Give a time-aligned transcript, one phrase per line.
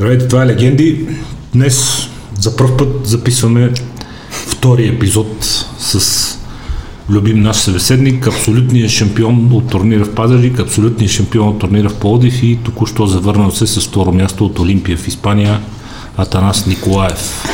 [0.00, 1.06] Здравейте, това е Легенди.
[1.54, 2.08] Днес
[2.40, 3.72] за първ път записваме
[4.30, 5.44] втори епизод
[5.78, 6.38] с
[7.10, 12.42] любим наш събеседник, абсолютният шампион от турнира в Пазарик, абсолютният шампион от турнира в Плодив
[12.42, 15.60] и току-що завърнал се с второ място от Олимпия в Испания,
[16.16, 17.44] Атанас Николаев.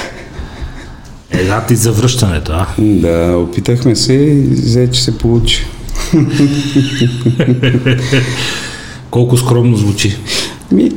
[1.31, 2.67] Еда ти за връщането, а?
[2.79, 5.67] Да, опитахме се и взе, че се получи.
[9.11, 10.17] Колко скромно звучи.
[10.73, 10.93] Ми,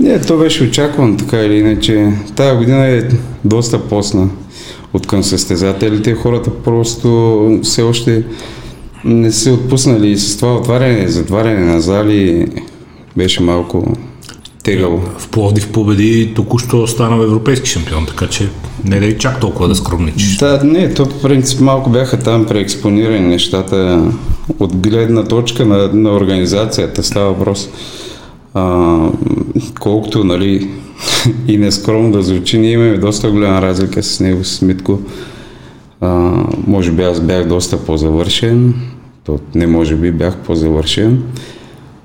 [0.00, 2.12] не, то беше очаквано така или иначе.
[2.36, 3.02] Тая година е
[3.44, 4.28] доста посна
[4.94, 6.14] от към състезателите.
[6.14, 8.24] Хората просто все още
[9.04, 12.46] не се отпуснали и с това отваряне, затваряне на зали
[13.16, 13.96] беше малко
[14.62, 15.02] тегаво.
[15.18, 18.48] В Пловдив победи току-що стана европейски шампион, така че
[18.84, 20.36] не да и чак толкова да скромничиш.
[20.36, 24.02] Да, не, то по принцип малко бяха там преекспонирани нещата
[24.58, 27.02] от гледна точка на, на организацията.
[27.02, 27.68] Става въпрос
[28.54, 28.96] а,
[29.80, 30.70] колкото, нали,
[31.48, 34.98] и нескромно да звучи, ние имаме доста голяма разлика с него, с Митко.
[36.00, 36.32] А,
[36.66, 38.74] може би аз бях доста по-завършен,
[39.24, 41.22] то не може би бях по-завършен.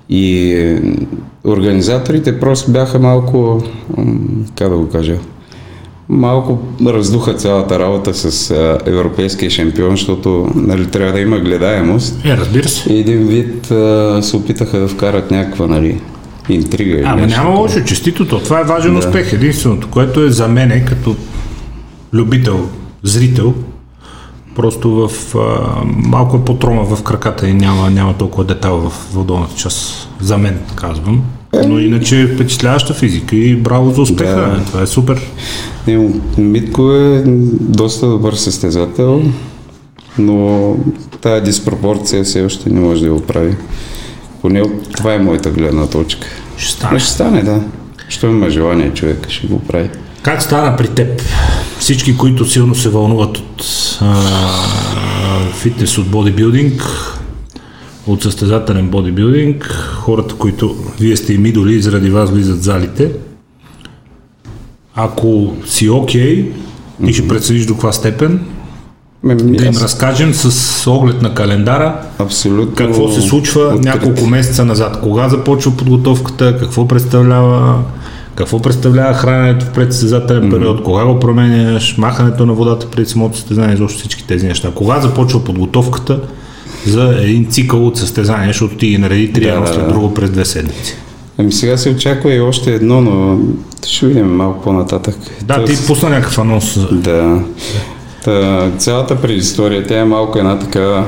[0.10, 0.76] И
[1.48, 3.64] организаторите просто бяха малко,
[4.56, 5.18] как да го кажа,
[6.10, 12.26] малко раздуха цялата работа с а, европейския шампион, защото нали, трябва да има гледаемост.
[12.26, 12.94] Е, разбира се.
[12.94, 16.02] И един вид а, се опитаха да вкарат някаква нали,
[16.54, 17.04] интрига.
[17.06, 18.40] Ама няма лошо, честитото.
[18.40, 19.00] Това е важен да.
[19.00, 19.34] успех.
[19.34, 21.16] Единственото, което е за мене като
[22.14, 22.70] любител,
[23.04, 23.54] зрител,
[24.56, 25.40] просто в а,
[25.86, 30.10] малко е по-трома в краката и няма, няма толкова детайл в водолната част.
[30.22, 31.24] За мен, казвам.
[31.68, 34.36] Но иначе е впечатляваща физика и браво за успеха.
[34.36, 34.66] Да.
[34.66, 35.22] Това е супер.
[35.88, 37.24] Не, Митко е
[37.60, 39.24] доста добър състезател,
[40.18, 40.76] но
[41.22, 43.56] тая диспропорция все още не може да го прави.
[44.42, 44.64] Поне
[44.98, 46.28] това е моята гледна точка.
[46.58, 47.00] Ще стане.
[47.00, 47.62] Ще стане, да.
[48.10, 49.90] Що има желание човек, ще го прави.
[50.22, 51.22] Как стана при теб?
[51.80, 53.64] Всички, които силно се вълнуват от
[54.02, 54.16] а,
[55.54, 56.84] фитнес, от бодибилдинг,
[58.08, 63.12] от състезателен бодибилдинг, хората, които вие сте им идоли и заради вас влизат залите,
[64.96, 66.52] ако си окей, okay,
[67.06, 68.46] ти ще прецениш до каква степен,
[69.24, 72.76] да им разкажем с оглед на календара Абсолютно.
[72.76, 73.84] какво се случва открит.
[73.84, 75.00] няколко месеца назад.
[75.04, 77.76] Кога започва подготовката, какво представлява
[78.36, 80.58] какво представлява храненето в предсъстезателен mm-hmm.
[80.58, 84.72] период, кога го променяш, махането на водата преди самото състезание, изобщо всички тези неща.
[84.76, 86.20] Кога започва подготовката
[86.86, 90.46] за един цикъл от състезание, защото ти ги нареди три Да, след друго през две
[90.46, 90.96] седмици.
[91.38, 93.40] Ами сега се очаква и още едно, но
[93.88, 95.16] ще видим малко по-нататък.
[95.44, 96.80] Да, ти Тоест- пусна някакъв анонс.
[96.92, 97.40] Да.
[98.24, 101.06] Та, цялата предистория, тя е малко една така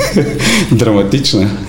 [0.72, 1.50] драматична.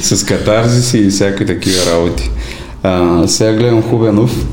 [0.00, 2.30] с катарзис и всякакви такива работи.
[2.82, 4.46] А, сега гледам Хубенов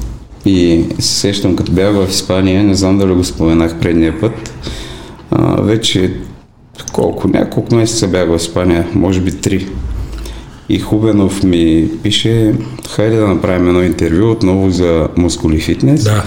[0.46, 4.54] и се сещам като бях в Испания, не знам дали го споменах предния път.
[5.32, 6.14] А, вече
[6.94, 9.68] колко, няколко месеца бях в Испания, може би три.
[10.70, 12.54] И Хубенов ми пише,
[12.90, 16.04] хайде да направим едно интервю отново за мускули фитнес.
[16.04, 16.24] Да.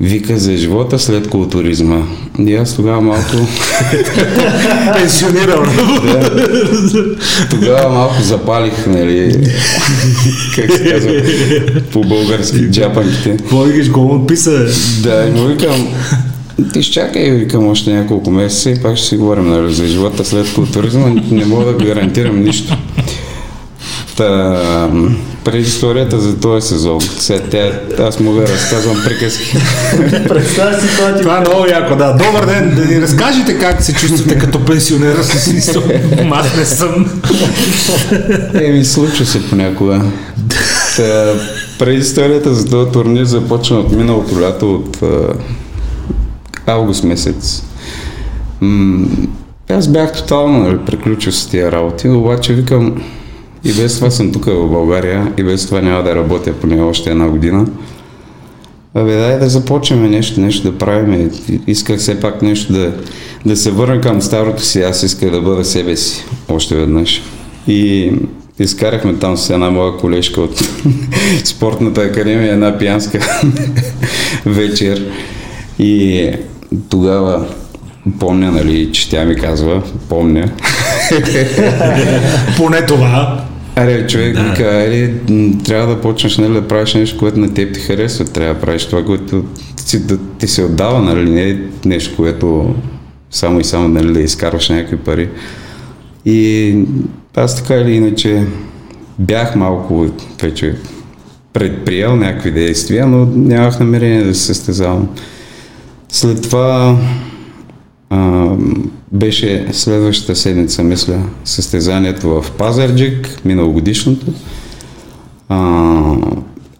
[0.00, 2.02] Вика за живота след културизма.
[2.38, 3.36] И аз тогава малко,
[4.94, 5.64] Пенсионирал.
[7.50, 9.48] тогава малко запалих, нали,
[10.54, 11.12] как се казва,
[11.92, 13.36] по-български джапанките.
[13.36, 14.66] Какво викаш, го му писа?
[15.02, 15.88] Да, и му викам,
[16.72, 20.54] ти изчакай, викам още няколко месеца и пак ще си говорим нали, за живота след
[20.54, 21.08] културизма.
[21.30, 22.76] Не мога да гарантирам нищо.
[24.16, 24.90] Та,
[25.44, 27.00] предисторията за този сезон.
[27.00, 29.52] Сега тя, аз мога да разказвам приказки.
[30.28, 31.20] Представя си това.
[31.20, 32.12] Това е много яко, да.
[32.12, 35.82] Добър ден, да ни разкажете как се чувствате като пенсионера с смисъл.
[36.30, 37.20] Аз не съм.
[38.54, 40.02] Еми, случва се понякога.
[40.96, 41.34] Та,
[41.78, 45.34] предисторията за този турнир започна от миналото лято, от а,
[46.66, 47.62] август месец.
[48.60, 49.06] М-
[49.70, 53.02] аз бях тотално нали, приключил с тия работи, обаче викам,
[53.66, 57.10] и без това съм тук в България, и без това няма да работя поне още
[57.10, 57.66] една година.
[58.94, 61.30] Абе, дай да започнем нещо, нещо да правим.
[61.66, 62.92] Исках все пак нещо да,
[63.46, 64.82] да се върна към старото си.
[64.82, 67.22] Аз исках да бъда себе си още веднъж.
[67.68, 68.12] И
[68.58, 70.58] изкарахме там с една моя колежка от
[71.44, 73.18] спортната академия, една пиянска
[74.46, 75.06] вечер.
[75.78, 76.30] И
[76.88, 77.46] тогава
[78.20, 80.50] помня, нали, че тя ми казва, помня,
[82.56, 83.45] Поне това.
[83.78, 84.42] Аре, човек Да.
[84.42, 85.14] вика, аре,
[85.64, 88.24] трябва да почнеш нали, да правиш нещо, което на теб ти харесва.
[88.24, 89.44] Трябва да правиш това, което
[89.88, 92.74] ти, да, ти се отдава, нали, не е нещо, което
[93.30, 95.28] само и само нали, да изкарваш някакви пари.
[96.24, 96.74] И
[97.36, 98.46] аз така или иначе
[99.18, 100.06] бях малко
[100.42, 100.74] вече
[101.52, 105.08] предприел някакви действия, но нямах намерение да се състезавам.
[106.08, 106.98] След това
[108.10, 108.48] а,
[109.12, 114.26] беше следващата седмица, мисля, състезанието в Пазарджик, миналогодишното.
[115.48, 116.16] А,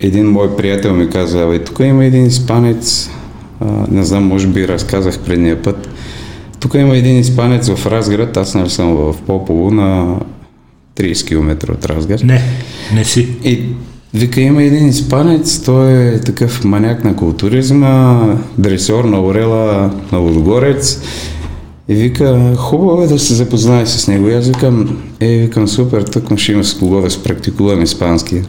[0.01, 3.11] един мой приятел ми каза, абе, тук има един испанец,
[3.61, 5.89] а, не знам, може би разказах предния път,
[6.61, 10.21] тук има един испанец в Разград, аз нали съм в Попово на
[10.97, 12.23] 30 км от Разград.
[12.23, 12.43] Не,
[12.95, 13.29] не си.
[13.45, 13.63] И
[14.17, 18.25] вика, има един испанец, той е такъв маняк на културизма,
[18.59, 21.01] дресор на Орела на Лудогорец.
[21.89, 24.29] И вика, хубаво е да се запознае с него.
[24.29, 28.43] И аз викам, е, викам, супер, тъкмо ще има с кого да спрактикувам испански.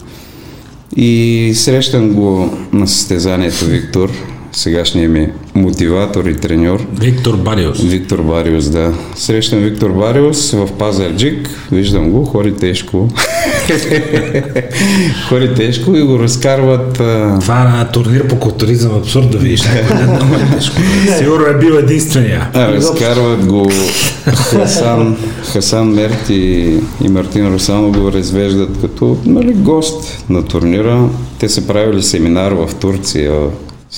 [0.95, 4.11] И срещам го на състезанието Виктор,
[4.51, 6.85] сегашният ми мотиватор и треньор.
[6.99, 7.81] Виктор Бариус.
[7.81, 8.93] Виктор Бариус, да.
[9.15, 13.09] Срещам Виктор Бариус в Пазарджик, виждам го, хори тежко.
[15.29, 16.93] хори тежко и го разкарват...
[17.41, 19.85] Това е на турнир по културизъм абсурд да видиш е.
[21.17, 22.49] Сигурно е бил единствения.
[22.53, 23.71] А, разкарват го
[24.25, 31.09] Хасан, Хасан Мерти и Мартин Русано го развеждат като нали, гост на турнира.
[31.39, 33.33] Те са правили семинар в Турция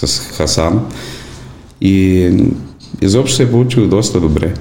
[0.07, 0.79] с Хасан
[1.81, 2.29] и
[3.01, 4.53] изобщо се е получило доста добре.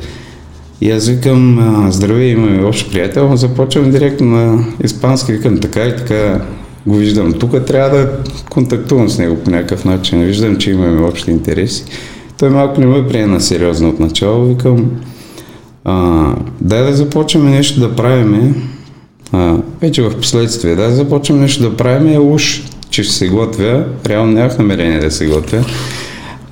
[0.80, 6.40] И аз викам, здравей, имаме общ приятел, започвам директно на испански, викам така и така
[6.86, 7.32] го виждам.
[7.32, 8.10] Тук трябва да
[8.50, 10.22] контактувам с него по някакъв начин.
[10.22, 11.84] Виждам, че имаме общи интереси.
[12.38, 14.44] Той малко не ме приема сериозно от начало.
[14.44, 14.90] Викам,
[15.84, 18.54] а, дай да започнем нещо да правиме.
[19.32, 22.18] А, вече в последствие, дай да започнем нещо да правиме.
[22.18, 23.84] Уж, че ще се готвя.
[24.06, 25.64] Реално нямах намерение да се готвя.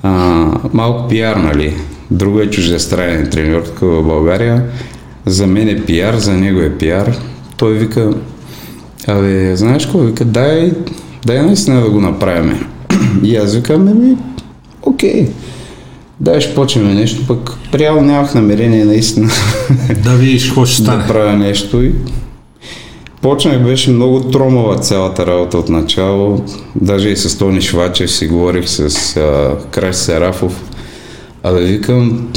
[0.03, 0.11] А,
[0.73, 1.75] малко пиар, нали?
[2.11, 4.65] Друго е чуждестранен треньор тук в България.
[5.27, 7.17] За мен е пиар, за него е пиар.
[7.57, 8.11] Той вика,
[9.07, 9.99] абе, знаеш какво?
[9.99, 10.73] Вика, дай,
[11.27, 12.67] дай наистина да го направим.
[13.23, 14.17] И аз викам, ами,
[14.83, 15.29] окей.
[16.21, 19.31] Дай ще почнем нещо, пък реално нямах намерение наистина
[20.05, 21.03] да видиш какво ще стане.
[21.03, 21.83] да правя нещо.
[21.83, 21.93] И
[23.27, 26.45] почнах, беше много тромава цялата работа от начало.
[26.77, 30.63] Даже и с Тони Швачев си говорих с а, Краш Серафов.
[31.43, 32.29] А да викам,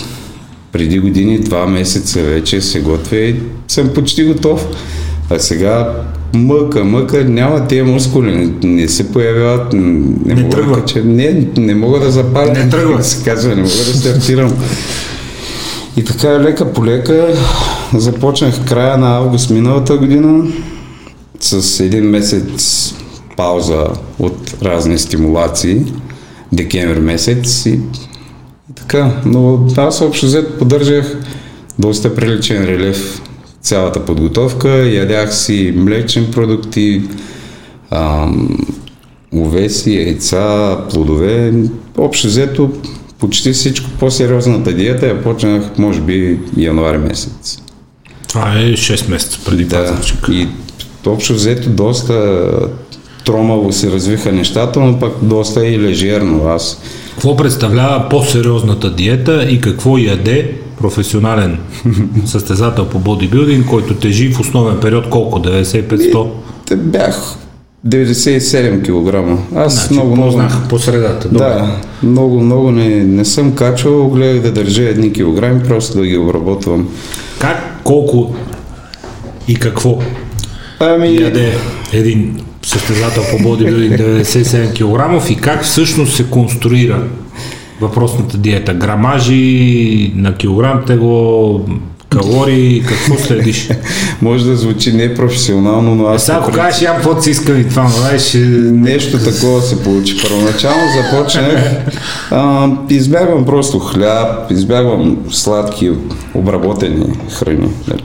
[0.72, 3.36] преди години, два месеца вече се готвя и
[3.68, 4.66] съм почти готов.
[5.30, 5.94] А сега
[6.34, 9.82] мъка, мъка, няма тия мускули, не, не се появяват, не,
[10.26, 10.76] Не мога тръгва.
[10.76, 12.98] да кача, не, не мога да запаля, Не тръгва.
[12.98, 14.54] да се казва, не мога да стартирам.
[15.98, 17.28] И така лека по лека
[17.94, 20.44] започнах края на август миналата година
[21.40, 22.94] с един месец
[23.38, 23.88] пауза
[24.20, 25.82] от разни стимулации,
[26.52, 27.80] декември месец и, и
[28.76, 29.22] така.
[29.26, 31.18] Но аз общо взето поддържах
[31.80, 33.22] доста приличен релеф
[33.62, 37.02] цялата подготовка, ядях си млечни продукти,
[37.92, 38.58] ам,
[39.36, 41.54] овеси, яйца, плодове.
[41.98, 42.72] Общо взето
[43.20, 47.62] почти всичко по-сериозната диета я почнах, може би, януари месец.
[48.28, 50.26] Това е 6 месеца преди Да, пазарчик.
[50.32, 50.48] и
[51.06, 52.50] общо взето доста
[53.26, 56.48] тромаво се развиха нещата, но пък доста и лежерно.
[56.48, 56.82] Аз
[57.14, 61.58] Какво представлява по-сериозната диета и какво яде професионален
[62.26, 65.40] състезател по бодибилдинг, който тежи в основен период колко?
[65.40, 66.28] 95-100?
[66.70, 67.36] те бях
[67.88, 69.40] 97 кг.
[69.56, 70.42] Аз Значи, много, много...
[70.70, 71.30] по средата.
[71.30, 71.46] Добре.
[71.46, 76.18] Да, много, много не, не съм качвал, гледах да държа едни килограми, просто да ги
[76.18, 76.90] обработвам.
[77.40, 78.36] Как, колко
[79.48, 80.00] и какво
[80.80, 81.58] Ами, яде
[81.94, 87.04] един състезател по бодибилдинг 97 кг и как всъщност се конструира
[87.82, 88.74] въпросната диета?
[88.74, 91.62] Грамажи на килограм тегло,
[92.10, 93.70] калории, какво следиш?
[94.22, 96.26] може да звучи непрофесионално, но аз...
[96.26, 98.38] Сега ако кажеш, ям какво си искам и това, ще...
[98.38, 100.22] Нещо такова се получи.
[100.22, 101.64] Първоначално започнах,
[102.32, 105.92] а, избягвам просто хляб, избягвам сладки,
[106.34, 107.70] обработени храни.
[107.88, 108.04] нали.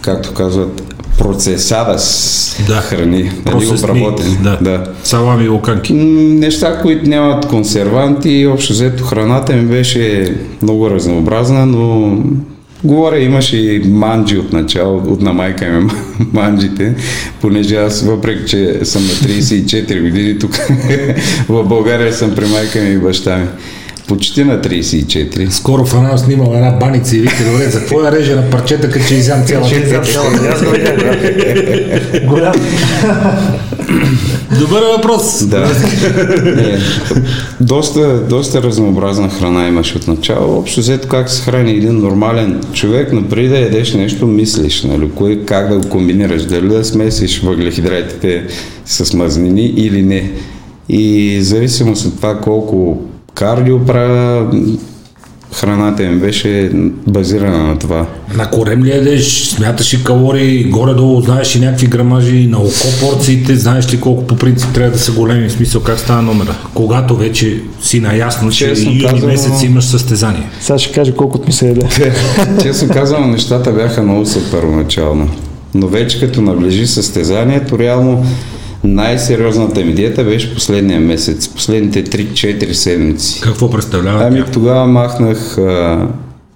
[0.00, 0.85] Както казват,
[1.18, 2.74] процесадас Да.
[2.74, 4.36] храни, нали, обработени.
[4.42, 4.58] да.
[4.60, 4.84] да.
[5.04, 5.92] Салами и луканки.
[5.94, 6.04] М,
[6.34, 12.16] Неща, които нямат консерванти и общо взето храната ми беше много разнообразна, но
[12.84, 15.90] говоря, имаше и манджи от начало, от на майка ми
[16.32, 16.94] манджите,
[17.40, 20.54] понеже аз въпреки, че съм на 34 години тук
[21.48, 23.46] в България съм при майка ми и баща ми.
[24.08, 25.48] Почти на 34.
[25.50, 29.06] Скоро Фанал снимал една баница и вика, добре, за какво я реже на парчета, като
[29.06, 30.02] че изям цялата?
[30.02, 30.66] Цялата.
[32.24, 32.52] Голям.
[34.58, 35.46] Добър въпрос.
[35.46, 35.70] Да.
[36.58, 36.78] е,
[37.60, 40.58] доста, доста разнообразна храна имаш от начало.
[40.58, 45.10] Общо взето как се храни един нормален човек, но преди да ядеш нещо, мислиш, нали,
[45.10, 48.44] кое, как да го комбинираш, дали да смесиш въглехидратите
[48.84, 50.32] с мазнини или не.
[50.88, 53.02] И зависимост от това колко
[53.36, 54.50] кардио правя,
[55.54, 56.70] храната им беше
[57.06, 58.06] базирана на това.
[58.36, 63.56] На корем ли едеш, смяташ ли калории, горе-долу знаеш ли някакви грамажи, на око порциите,
[63.56, 66.54] знаеш ли колко по принцип трябва да са големи, в смисъл как става номера?
[66.74, 70.48] Когато вече си наясно, че Честно юни казано- месец имаш състезание.
[70.60, 71.88] Сега ще кажа колкото ми се яде.
[72.62, 75.28] Честно казвам, нещата бяха много са първоначално.
[75.74, 78.26] Но вече като наближи състезанието, реално
[78.86, 83.40] най-сериозната ми диета беше последния месец, последните 3-4 седмици.
[83.40, 86.06] Какво представлява Ами тогава махнах, а,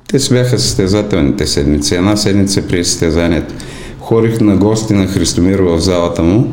[0.09, 3.55] те си бяха състезателните седмици, една седмица преди състезанието.
[4.01, 6.53] Ходих на гости на Христомир в залата му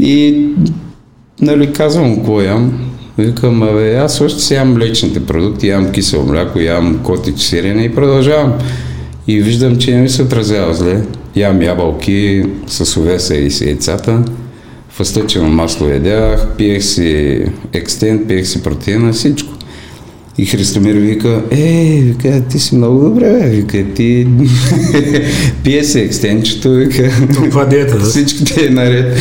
[0.00, 0.46] и
[1.40, 2.90] нали, казвам какво ям.
[3.18, 7.94] Викам, абе, аз още си ям млечните продукти, ям кисело мляко, ям котич сирене и
[7.94, 8.54] продължавам.
[9.28, 11.02] И виждам, че не ми се отразява зле.
[11.36, 14.22] Ям ябълки с овеса и с яйцата.
[14.98, 17.40] Фъстъчено масло ядях, пиех си
[17.72, 19.52] екстент, пиех си протеина, всичко.
[20.38, 23.48] И Христомир вика, е, вика, ти си много добре, бе.
[23.48, 24.26] вика, ти
[25.64, 28.04] пие си екстенчето, вика, Това диета, да?
[28.04, 29.18] всичко ти е наред.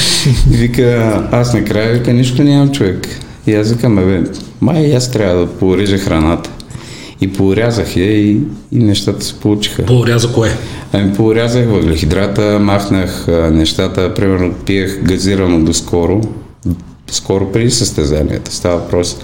[0.51, 3.07] Вика, аз накрая, вика, нищо нямам човек.
[3.47, 4.23] И аз викам, бе,
[4.61, 6.49] май аз трябва да порежа храната.
[7.21, 8.37] И порязах я и,
[8.71, 9.85] и нещата се получиха.
[9.85, 10.49] По-ряза кое?
[10.93, 16.21] Ами порязах въглехидрата, махнах а, нещата, примерно пиех газирано доскоро,
[17.11, 18.51] скоро преди състезанията.
[18.51, 19.17] Става въпрос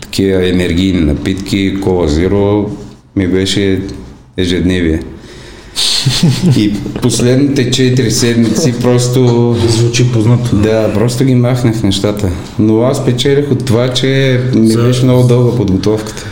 [0.00, 2.70] такива енергийни напитки, кола зиро
[3.16, 3.80] ми беше
[4.36, 5.02] ежедневие.
[6.56, 6.72] И
[7.02, 10.56] последните 4 седмици просто Звучи познато.
[10.56, 12.30] да, просто ги махнах нещата.
[12.58, 16.26] Но аз печелих от това, че ми За- беше много дълга подготовката.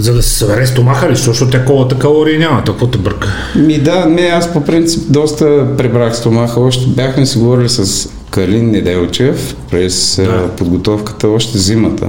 [0.00, 1.16] За да се събере стомаха ли?
[1.16, 3.28] Защото тя колата калории няма, какво те бърка?
[3.56, 6.60] Ми да, не, аз по принцип доста прибрах стомаха.
[6.60, 10.48] Още бяхме си говорили с Калин Неделчев през Да.
[10.56, 12.06] подготовката, още зимата.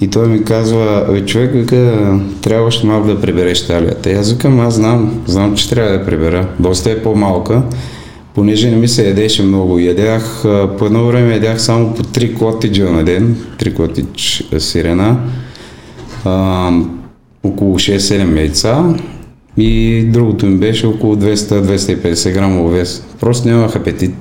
[0.00, 4.10] И той ми казва, бе, човек, вика, трябва още малко да прибереш талията.
[4.10, 6.46] И аз викам, аз знам, знам, че трябва да прибера.
[6.58, 7.62] Доста е по-малка,
[8.34, 9.78] понеже не ми се ядеше много.
[9.78, 10.42] Ядях,
[10.78, 15.16] по едно време ядях само по 3 котиджа на ден, 3 котидж сирена,
[17.42, 18.94] около 6-7 яйца
[19.56, 23.04] и другото ми беше около 200-250 грама овес.
[23.20, 24.14] Просто нямах апетит.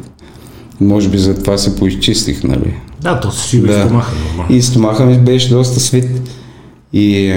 [0.82, 2.74] Може би затова се поизчистих, нали?
[3.02, 3.84] Да, то си да.
[3.84, 4.56] стомаха нормално.
[4.56, 6.22] И стомаха ми беше доста свит.
[6.94, 7.34] И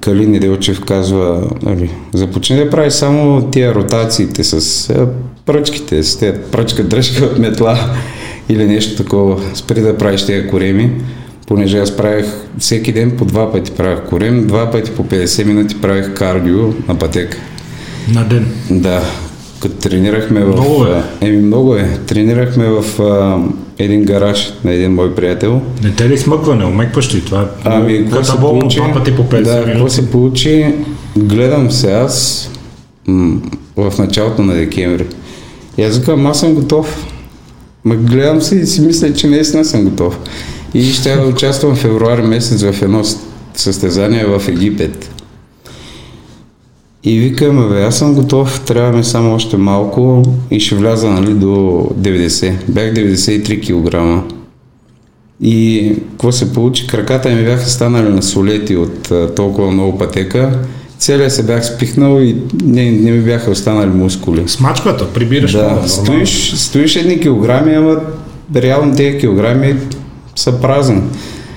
[0.00, 5.06] Калин Неделчев казва, нали, започни да прави само тия ротациите с е,
[5.46, 7.94] пръчките, с тия пръчка, дръжка от метла
[8.48, 9.40] или нещо такова.
[9.54, 10.90] Спри да правиш тези кореми,
[11.50, 12.26] понеже аз правих
[12.58, 16.98] всеки ден по два пъти правих корем, два пъти по 50 минути правих кардио на
[16.98, 17.38] пътека.
[18.14, 18.46] На ден.
[18.70, 19.02] Да,
[19.60, 20.52] като тренирахме в...
[20.52, 21.02] Много е.
[21.20, 21.98] Еми, много е.
[22.06, 23.38] Тренирахме в а,
[23.78, 25.60] един гараж на един мой приятел.
[25.84, 27.50] Не те ли смъква, не умекваш ли това?
[27.64, 28.76] Ами, какво се получи?
[28.76, 30.74] два пъти по 50 да, какво се получи?
[31.16, 32.46] Гледам се аз
[33.06, 33.40] м-
[33.76, 35.06] в началото на декември.
[35.78, 37.06] И аз викам, аз съм готов.
[37.84, 40.18] Ма гледам се и си мисля, че наистина съм готов.
[40.74, 43.02] И ще да участвам в февруари месец в едно
[43.54, 45.10] състезание в Египет.
[47.04, 51.34] И викам, бе, аз съм готов, трябва ми само още малко и ще вляза нали,
[51.34, 51.46] до
[51.98, 52.52] 90.
[52.68, 54.24] Бях 93 кг.
[55.42, 56.86] И какво се получи?
[56.86, 60.58] Краката ми бяха станали на солети от а, толкова много пътека.
[60.98, 64.48] Целия се бях спихнал и не, не ми бяха останали мускули.
[64.48, 68.00] Смачквата, прибираш Да, стоиш, стоиш едни килограми, ама
[68.54, 69.76] реално тези килограми
[70.40, 71.02] са празни.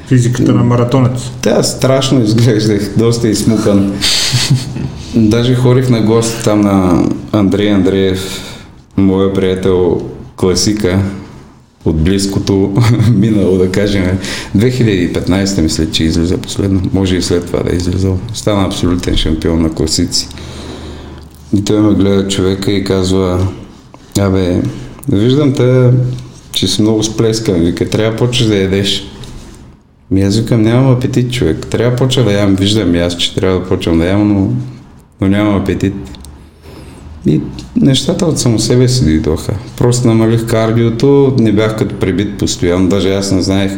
[0.08, 1.32] Физиката на маратонец.
[1.44, 3.94] Да, страшно изглеждах, доста изсмукан.
[5.16, 8.40] Даже ходих на гост там на Андрей Андреев,
[8.98, 10.02] моя приятел
[10.36, 11.00] класика
[11.86, 12.74] от близкото
[13.16, 14.18] минало, да кажем.
[14.58, 16.82] 2015 мисля, че излиза последно.
[16.94, 18.20] Може и след това да е излизал.
[18.34, 20.28] Стана абсолютен шампион на класици.
[21.58, 23.48] И той ме гледа човека и казва,
[24.20, 24.62] абе,
[25.10, 25.92] виждам те,
[26.54, 27.56] че си много сплескан.
[27.56, 29.04] Вика, трябва да почнеш да ядеш.
[30.12, 31.68] Ми аз викам, нямам апетит, човек.
[31.68, 32.56] Трябва да почна да ям.
[32.56, 34.52] Виждам и аз, че трябва да почвам да ям, но,
[35.22, 35.94] но нямам апетит.
[37.26, 37.42] И
[37.76, 39.54] нещата от само себе си дойдоха.
[39.78, 42.90] Просто намалих кардиото, не бях като пребит постоянно.
[42.90, 43.72] Даже аз не знаех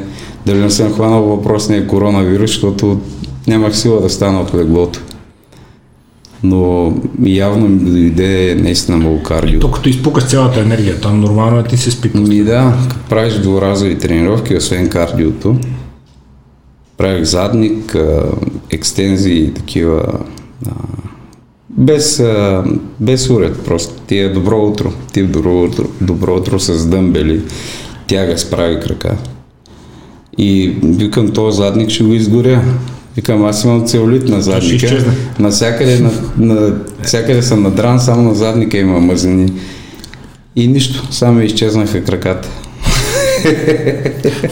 [0.46, 3.00] дали не съм хванал въпросния коронавирус, защото
[3.48, 5.00] нямах сила да стана от леглото.
[6.43, 9.59] Но явно ми дойде наистина много кардио.
[9.59, 12.19] То като изпукаш цялата енергия, там нормално е ти се спипа.
[12.19, 12.73] Ми да,
[13.09, 15.57] правиш дворазови тренировки, освен кардиото,
[16.97, 17.95] правих задник,
[18.71, 20.19] екстензии и такива.
[21.69, 22.63] Без, а,
[22.99, 23.93] без уред, просто.
[24.07, 24.93] Ти е добро утро.
[25.13, 27.41] Ти е добро утро, добро утро с дъмбели.
[28.07, 29.17] Тяга с прави крака.
[30.37, 32.61] И викам, този задник ще го изгоря.
[33.15, 34.75] Викам, аз имам целулит на задника.
[34.75, 35.13] изчезне.
[35.39, 39.53] Навсякъде, на, на, всякъде съм надран, само на задника има мазнини.
[40.55, 42.50] И нищо, само изчезнаха краката.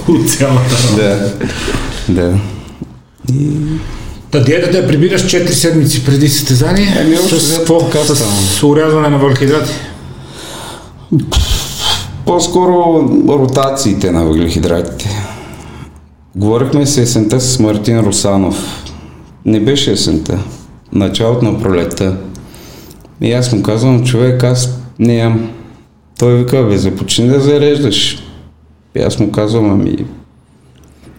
[0.07, 0.75] От цялата.
[0.95, 1.31] Да.
[2.09, 2.39] Да.
[4.31, 6.97] Та диетата я прибираш 4 седмици преди състезание.
[6.99, 7.89] Еми, с, какво?
[8.03, 8.15] с,
[8.57, 9.71] с урязване на въглехидрати.
[12.25, 15.12] По-скоро ротациите на въглехидратите.
[16.35, 18.83] Говорихме с есента с Мартин Русанов.
[19.45, 20.39] Не беше есента.
[20.91, 22.17] Началото на пролетта.
[23.21, 25.49] И аз му казвам, човек, аз не ям.
[26.19, 28.23] Той вика, бе, започни да зареждаш.
[28.95, 30.05] И аз му казвам, ами,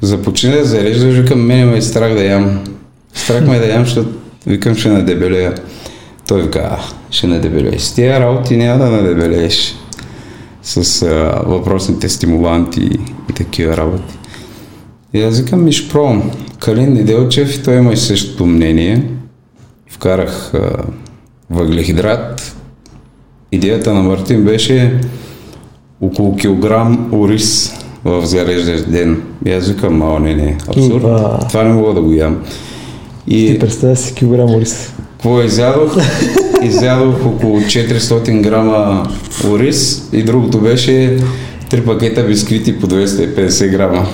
[0.00, 2.64] започни да зареждаш, викам, мене ме е страх да ям.
[3.14, 4.08] Страх ме е да ям, защото
[4.46, 5.54] викам, ще надебелея.
[6.28, 6.78] Той вика, а,
[7.10, 7.82] ще надебелееш.
[7.82, 9.74] С тия работи няма да надебелееш
[10.62, 12.98] с а, въпросните стимуланти
[13.30, 14.18] и такива работи.
[15.14, 16.30] И аз викам, ми ще пробвам.
[16.58, 19.02] Калин Неделчев, той има и същото мнение.
[19.90, 20.70] Вкарах а,
[21.50, 22.56] въглехидрат.
[23.52, 25.00] Идеята на Мартин беше
[26.00, 27.72] около килограм ориз
[28.04, 29.22] в зареждащ ден.
[29.46, 31.02] И аз викам, мало не, не, абсурд.
[31.02, 31.38] Ива.
[31.48, 32.42] Това не мога да го ям.
[33.28, 34.92] Ти И представя си килограм ориз.
[35.12, 35.96] какво изядох?
[36.62, 39.08] Изядох около 400 грама
[39.50, 41.16] ориз и другото беше
[41.74, 44.06] три пакета бисквити по 250 грама.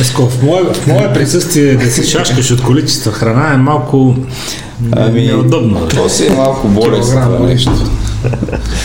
[0.00, 4.14] Еско, в мое, в мое присъствие да се шашкаш от количество храна е малко
[4.92, 5.88] ами, неудобно.
[5.88, 7.72] То си е малко болест това нещо.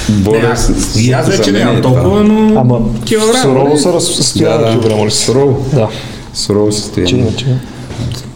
[0.09, 0.95] Болест.
[0.99, 3.41] И аз вече нямам толкова, но Ама килограм.
[3.41, 4.71] сурово се разстоява Да, да.
[4.71, 5.13] килограм ориз.
[5.13, 5.65] Сурово.
[5.73, 5.87] Да,
[6.33, 7.31] Сурово състояние.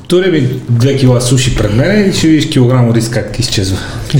[0.07, 3.77] Туре ми 2 кила суши пред мен и ще видиш килограм рис как изчезва.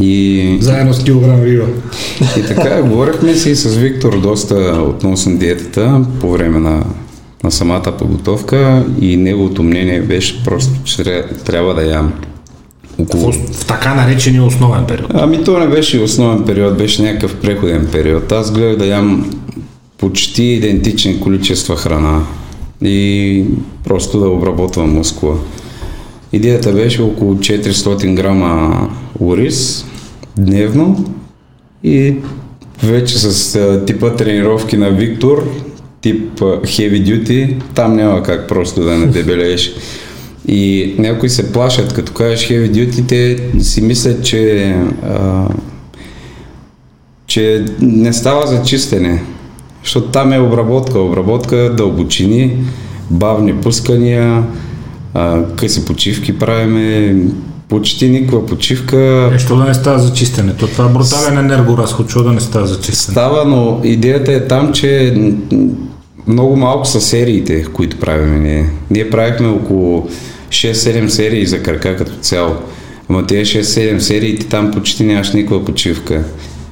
[0.00, 1.64] И, Заедно с килограм риба.
[2.38, 4.54] и така, говорихме си с Виктор доста
[4.88, 6.84] относно диетата по време на,
[7.44, 12.12] на самата подготовка и неговото мнение беше просто, че тря- трябва да ям
[12.98, 15.10] около В, в така наречения основен период.
[15.14, 18.32] Ами то не беше основен период, беше някакъв преходен период.
[18.32, 19.30] Аз гледах да ям
[19.98, 22.22] почти идентични количества храна
[22.82, 23.44] и
[23.84, 25.34] просто да обработвам мускула.
[26.32, 28.88] Идеята беше около 400 грама
[29.20, 29.86] ориз
[30.38, 31.04] дневно
[31.84, 32.14] и
[32.82, 35.48] вече с а, типа тренировки на Виктор,
[36.00, 39.72] тип а, heavy duty, там няма как просто да не дебелееш.
[40.48, 45.48] И някои се плашат, като кажеш heavy duty, те си мислят, че, а,
[47.26, 49.22] че не става за чистене.
[49.82, 51.00] Защото там е обработка.
[51.00, 52.64] Обработка, дълбочини,
[53.10, 54.44] бавни пускания,
[55.56, 57.16] къси почивки правиме,
[57.68, 59.28] почти никаква почивка.
[59.32, 60.66] Нещо да не става за чистенето.
[60.66, 63.12] Това е брутален енергоразход, що да не става за чистене.
[63.12, 65.14] Става, но идеята е там, че
[66.26, 68.70] много малко са сериите, които правим ние.
[68.90, 70.08] Ние правихме около
[70.48, 72.56] 6-7 серии за крака като цяло.
[73.08, 76.24] Ама тези 6-7 серии ти там почти нямаш никаква почивка.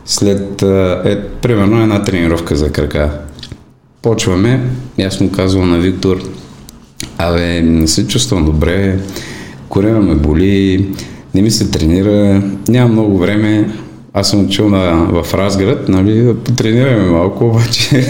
[0.06, 3.10] След, е, примерно, една тренировка за крака.
[4.02, 4.60] Почваме,
[5.06, 6.22] аз му казвам на Виктор,
[7.18, 8.98] абе, не се чувствам добре,
[9.74, 10.86] корема ме боли,
[11.34, 13.70] не ми се тренира, нямам много време,
[14.12, 18.04] аз съм учил на, в Разград, нали, да потренираме малко, обаче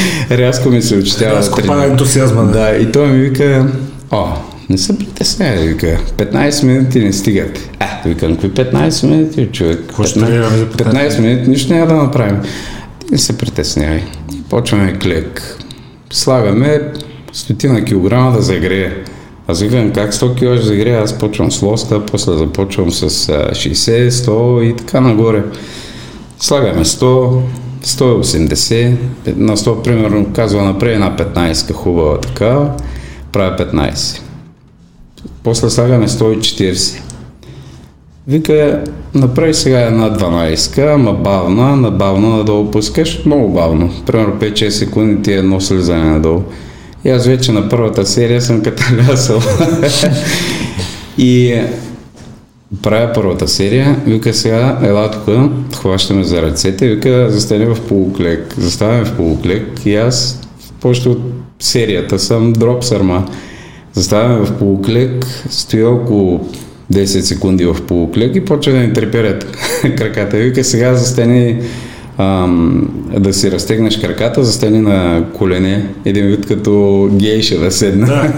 [0.30, 1.36] рязко ми се очетява.
[1.36, 2.52] Рязко да пада ентусиазма, да.
[2.52, 3.72] Да, и той ми вика,
[4.10, 4.26] о,
[4.70, 7.70] не се притесняй, вика, 15 минути не стигат.
[7.78, 9.78] А, викам, какви 15 минути, човек?
[9.78, 12.40] Какво ще тренираме за 15 15 минути, нищо няма да направим.
[13.10, 14.02] Не се притеснявай.
[14.50, 15.56] Почваме клек.
[16.10, 16.80] Слагаме
[17.32, 18.92] стотина килограма да загрее.
[19.50, 20.96] Аз викам, как 100 кг ще загрее?
[20.96, 25.44] Аз почвам с лоста, после започвам с а, 60, 100 и така нагоре.
[26.38, 27.40] Слагаме 100,
[27.84, 28.96] 180,
[29.36, 32.74] на 100 примерно казва напред една 15 хубава така,
[33.32, 34.20] правя 15.
[35.42, 37.00] После слагаме 140.
[38.28, 38.84] Вика,
[39.14, 43.90] направи сега една 12, ама бавна, набавно надолу пускаш, много бавно.
[44.06, 46.42] Примерно 5-6 секунди ти е едно слизане надолу.
[47.04, 49.40] И аз вече на първата серия съм каталясал.
[51.18, 51.60] и
[52.82, 58.54] правя първата серия, вика сега, ела тук, хващаме за ръцете, вика, застане в полуклек.
[58.58, 60.40] Заставаме в полуклек и аз,
[60.80, 61.22] почти от
[61.58, 63.26] серията съм дроп сърма.
[63.92, 66.48] Заставаме в полуклек, стоя около
[66.92, 69.46] 10 секунди в полуклек и почва да ни треперят
[69.96, 70.36] краката.
[70.36, 71.62] Вика сега застани
[72.20, 78.06] ам, да си разтегнеш краката, застани на колене, един вид като гейша да седна.
[78.06, 78.32] Да,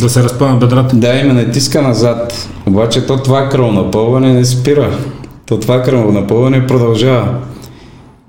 [0.00, 0.96] да се разпъна бедрата.
[0.96, 2.48] Да, и ме натиска назад.
[2.66, 4.98] Обаче то това кръвнапълване не спира.
[5.46, 7.34] То това кръвнапълване продължава.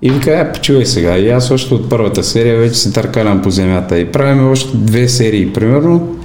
[0.01, 1.17] И вика, е, почувай сега.
[1.17, 3.99] И аз още от първата серия вече се търкалям по земята.
[3.99, 5.53] И правим още две серии.
[5.53, 6.15] Примерно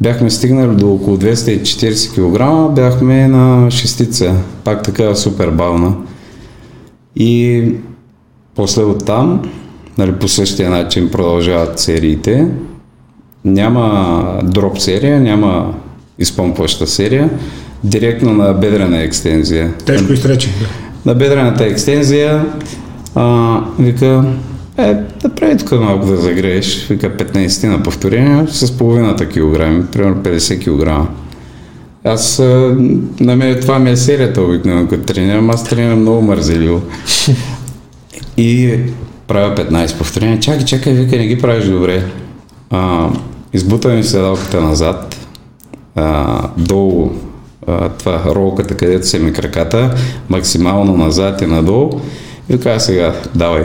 [0.00, 4.34] бяхме стигнали до около 240 кг, бяхме на шестица.
[4.64, 5.94] Пак така супер бавна.
[7.16, 7.64] И
[8.54, 9.42] после от там,
[9.98, 12.48] нали, по същия начин продължават сериите.
[13.44, 15.74] Няма дроп серия, няма
[16.18, 17.30] изпомпваща серия.
[17.84, 19.74] Директно на бедрена екстензия.
[19.86, 20.48] Тежко изрече.
[20.48, 20.66] Да.
[21.10, 22.46] На бедрената екстензия
[23.14, 24.24] а, вика,
[24.78, 26.86] е, да прави тук малко да загрееш.
[26.90, 30.64] Вика 15 на повторения с половината килограми, примерно 50
[31.04, 31.10] кг.
[32.04, 32.38] Аз,
[33.20, 36.82] на мен това ми е серията обикновено, като тренирам, аз тренирам много мързеливо.
[38.36, 38.78] И
[39.28, 40.40] правя 15 повторения.
[40.40, 42.04] Чакай, чакай, вика, не ги правиш добре.
[42.70, 43.08] А,
[43.52, 45.26] избута ми седалката назад,
[45.94, 47.10] а, долу
[47.66, 49.94] а, това ролката, където са ми краката,
[50.28, 51.90] максимално назад и надолу.
[52.48, 53.64] И така сега, давай.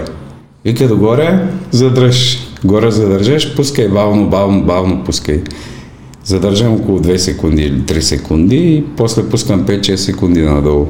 [0.66, 2.40] Вика догоре, задръж.
[2.64, 5.44] Горе задържаш, пускай бавно, бавно, бавно пускай.
[6.24, 10.88] Задържам около 2 секунди или 3 секунди и после пускам 5-6 секунди надолу.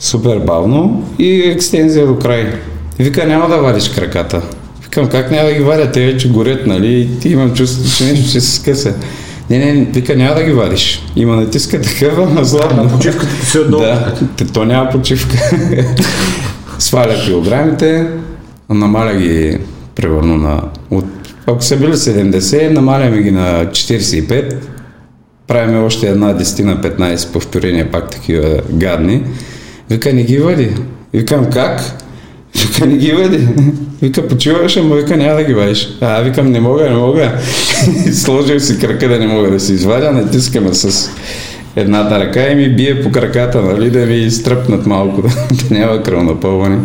[0.00, 2.52] Супер бавно и екстензия до край.
[2.98, 4.42] Вика, няма да вадиш краката.
[4.82, 5.92] Викам, как няма да ги вадя?
[5.92, 7.00] Те вече горят, нали?
[7.00, 8.94] И ти имам чувство, че нещо ще се скъса.
[9.50, 11.02] Не, не, вика, няма да ги вадиш.
[11.16, 12.90] Има натиска такава на златно.
[12.90, 13.82] Почивката ти се отдолу.
[13.82, 14.14] Да,
[14.54, 15.36] то няма почивка.
[16.78, 18.06] Сваля килограмите,
[18.70, 19.58] намаля ги
[19.94, 20.62] примерно на...
[20.90, 21.04] От,
[21.46, 24.56] ако са били 70, намаляме ги на 45,
[25.46, 29.22] правиме още една 10 на 15 повторения, пак такива гадни.
[29.90, 30.70] Вика, не ги вади.
[31.14, 31.80] Викам, как?
[32.62, 33.48] Вика, не ги вади.
[34.02, 35.88] Вика, почиваш, ама вика, няма да ги вадиш.
[36.00, 37.32] А, викам, не мога, не мога.
[38.12, 41.10] Сложил си крака да не мога да си извадя, натискаме с
[41.76, 46.02] едната ръка и ми бие по краката, нали, да ви стръпнат малко, да, да няма
[46.02, 46.78] кръвнапълване.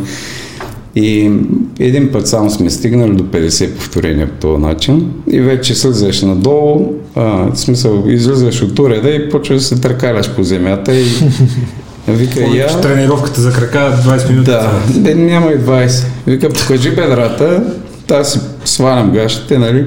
[0.95, 1.31] И
[1.79, 6.93] един път само сме стигнали до 50 повторения по този начин и вече слизаш надолу,
[7.15, 11.05] а, в смисъл излизаш от уреда и почваш да се търкаляш по земята и
[12.07, 12.81] вика я...
[12.81, 14.51] тренировката за крака 20 минути.
[14.51, 16.05] Да, не, няма и 20.
[16.27, 17.63] Вика, покажи бедрата,
[18.11, 19.85] аз си свалям гащите, нали?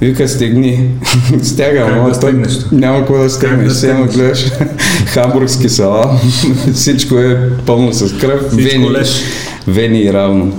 [0.00, 0.88] Вика, стегни.
[1.42, 2.58] Стягам, Как ама да то стегнеш?
[2.72, 3.68] няма какво да стегнеш.
[3.68, 4.44] да Сега гледаш
[5.06, 6.20] хамбургски сала,
[6.74, 9.22] всичко е пълно с кръв, вени, леш.
[9.66, 10.52] вени и равно.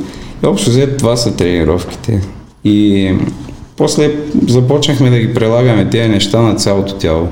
[0.43, 2.21] И общо взето това са тренировките.
[2.63, 3.11] И
[3.77, 4.11] после
[4.47, 7.27] започнахме да ги прилагаме тези неща на цялото тяло.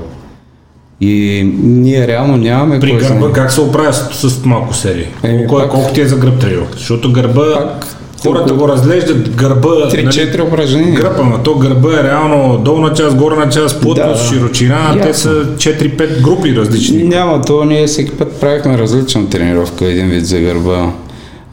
[1.00, 5.06] И ние реално нямаме При кой знае- гърба как се оправя с, с малко серии?
[5.22, 6.78] Еми, Колко, пак- колко ти е за гръб тренировка?
[6.78, 7.86] Защото гърба, Пак
[8.22, 10.94] хората го разглеждат гърба, нали, 3-4 упражнения.
[10.94, 14.28] гръб, ама то гърба е реално долна част, горна част, плътност, Да.
[14.28, 15.14] широчина, те Ясно.
[15.14, 17.02] са 4-5 групи различни.
[17.02, 20.90] Няма, то ние всеки път правихме различна тренировка, един вид за гърба.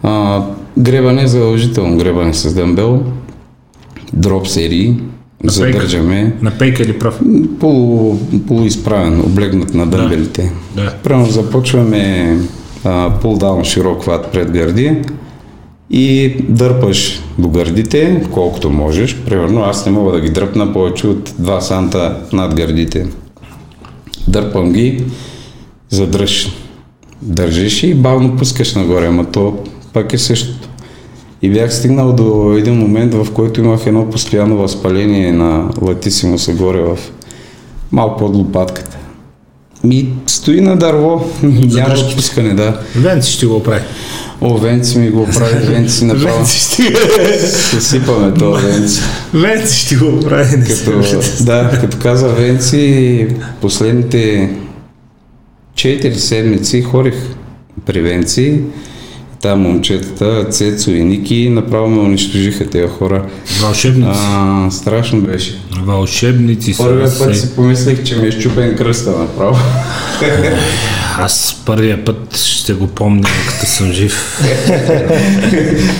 [0.03, 0.41] А,
[0.77, 3.03] гребане задължително, гребане с дъмбел,
[4.13, 4.95] дроп серии,
[5.43, 7.19] задържаме, На пейка или прав?
[7.59, 10.51] полу, полуизправен, облегнат на дъмбелите.
[10.75, 10.93] Да.
[11.03, 12.37] Примерно започваме
[13.21, 14.97] пулдаун широк хват пред гърди
[15.89, 19.15] и дърпаш до гърдите, колкото можеш.
[19.15, 23.07] Примерно аз не мога да ги дръпна повече от 2 санта над гърдите.
[24.27, 25.03] Дърпам ги,
[25.89, 26.51] задръж.
[27.21, 29.57] Държиш и бавно пускаш нагоре, ама то
[29.93, 30.60] пак е същото.
[31.41, 36.81] И бях стигнал до един момент, в който имах едно постоянно възпаление на латисимуса горе
[36.81, 36.97] в
[37.91, 38.97] малко под лопатката.
[39.83, 42.15] Ми стои на дърво, няма Задръжки.
[42.15, 42.79] пускане, да.
[42.95, 43.81] Венци ще го оправи.
[44.41, 46.45] О, Венци ми го прави, Венци направо.
[46.45, 46.83] ще
[47.47, 49.01] Се сипаме това Венци.
[49.33, 50.05] Венци ще го
[50.57, 53.27] не се Като, да, като каза Венци,
[53.61, 54.49] последните
[55.75, 57.15] 4 седмици хорих
[57.85, 58.61] при Венци.
[59.41, 63.25] Там момчетата, Цецо и Ники, направо ме унищожиха тези хора.
[63.61, 64.19] Вълшебници.
[64.23, 65.59] А, страшно беше.
[65.83, 66.83] Вълшебници са.
[66.83, 69.57] Първия път си помислех, че ми е щупен кръста направо.
[71.17, 74.41] Аз първия път ще го помня, като съм жив.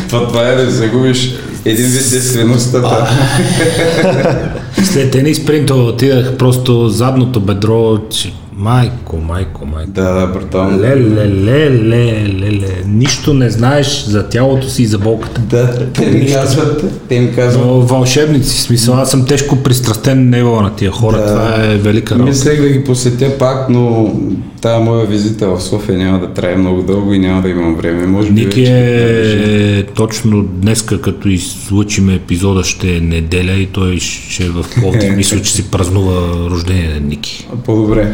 [0.10, 1.34] това, това е да загубиш
[1.66, 2.82] един вид действеността.
[4.84, 9.92] След тенис спринтова отидах просто задното бедро, че майко, майко, майко.
[9.92, 10.80] Да, да, брутално.
[10.80, 15.42] Леле, леле, леле, нищо не знаеш за тялото си и за болката.
[15.42, 20.30] Да, те ми казват, те ми казват, Но вълшебници, в смисъл, аз съм тежко пристрастен
[20.30, 21.26] невала на тия хора, Да.
[21.26, 22.30] това е велика работа.
[22.30, 24.14] Мислех да ги посетя пак, но
[24.62, 28.08] Тая моя визита в София няма да трае много дълго и няма да имам време.
[28.08, 33.98] Може би Ники вече- е точно днеска, като излучиме епизода, ще е неделя и той
[34.00, 35.14] ще е в Пловдив.
[35.16, 37.48] Мисля, че си празнува рождение на Ники.
[37.66, 38.14] По-добре.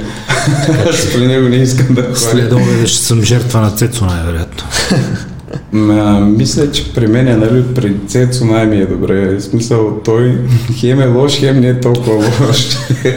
[1.13, 2.15] При него не искам да ходя.
[2.15, 4.63] След обеда ще съм жертва на Цецо, най-вероятно.
[5.71, 9.35] Ма, мисля, че при мен, е, нали, при Цецо най-ми е добре.
[9.35, 10.37] В смисъл, той
[10.79, 12.77] хем е лош, хем не е толкова лош.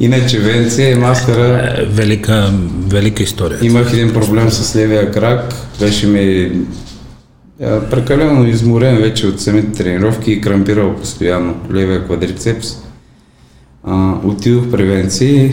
[0.00, 2.52] Иначе Венция и мастера Е, Велика,
[2.88, 3.58] велика история.
[3.62, 5.54] Имах един проблем с левия крак.
[5.80, 6.52] Беше ми
[7.90, 12.68] прекалено изморен вече от самите тренировки и крампирал постоянно левия квадрицепс.
[13.86, 15.52] А, отидох в превенции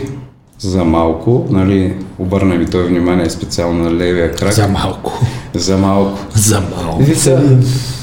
[0.58, 4.52] за малко, нали, обърна ми той внимание специално на левия крак.
[4.52, 5.20] За малко.
[5.54, 6.18] За малко.
[6.34, 7.02] За малко.
[7.02, 7.42] Вика,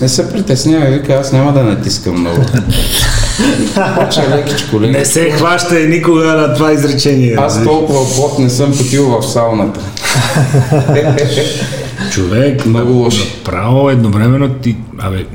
[0.01, 2.41] не се притеснявай, вика, аз няма да натискам много.
[3.75, 4.99] Почва лекичко, лекичко.
[4.99, 7.35] Не се хващай никога на това изречение.
[7.39, 9.79] Аз толкова плот не съм потил в сауната.
[12.11, 13.35] Човек, Много лоши.
[13.45, 14.77] Право едновременно ти...
[14.99, 15.25] Абе,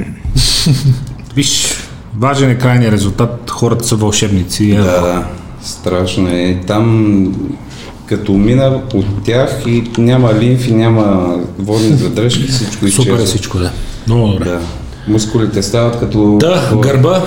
[1.37, 1.74] виж,
[2.19, 3.51] важен е крайният резултат.
[3.51, 4.67] Хората са вълшебници.
[4.71, 5.25] Да, да.
[5.63, 6.61] Страшно е.
[6.67, 7.35] Там
[8.07, 13.27] като мина от тях и няма лимфи, няма водни задръжки, всичко Супер е изчезва.
[13.27, 13.71] всичко, да.
[14.07, 14.45] Много добре.
[14.45, 14.61] Да.
[15.09, 16.37] Мускулите стават като...
[16.41, 17.23] Да, гърба,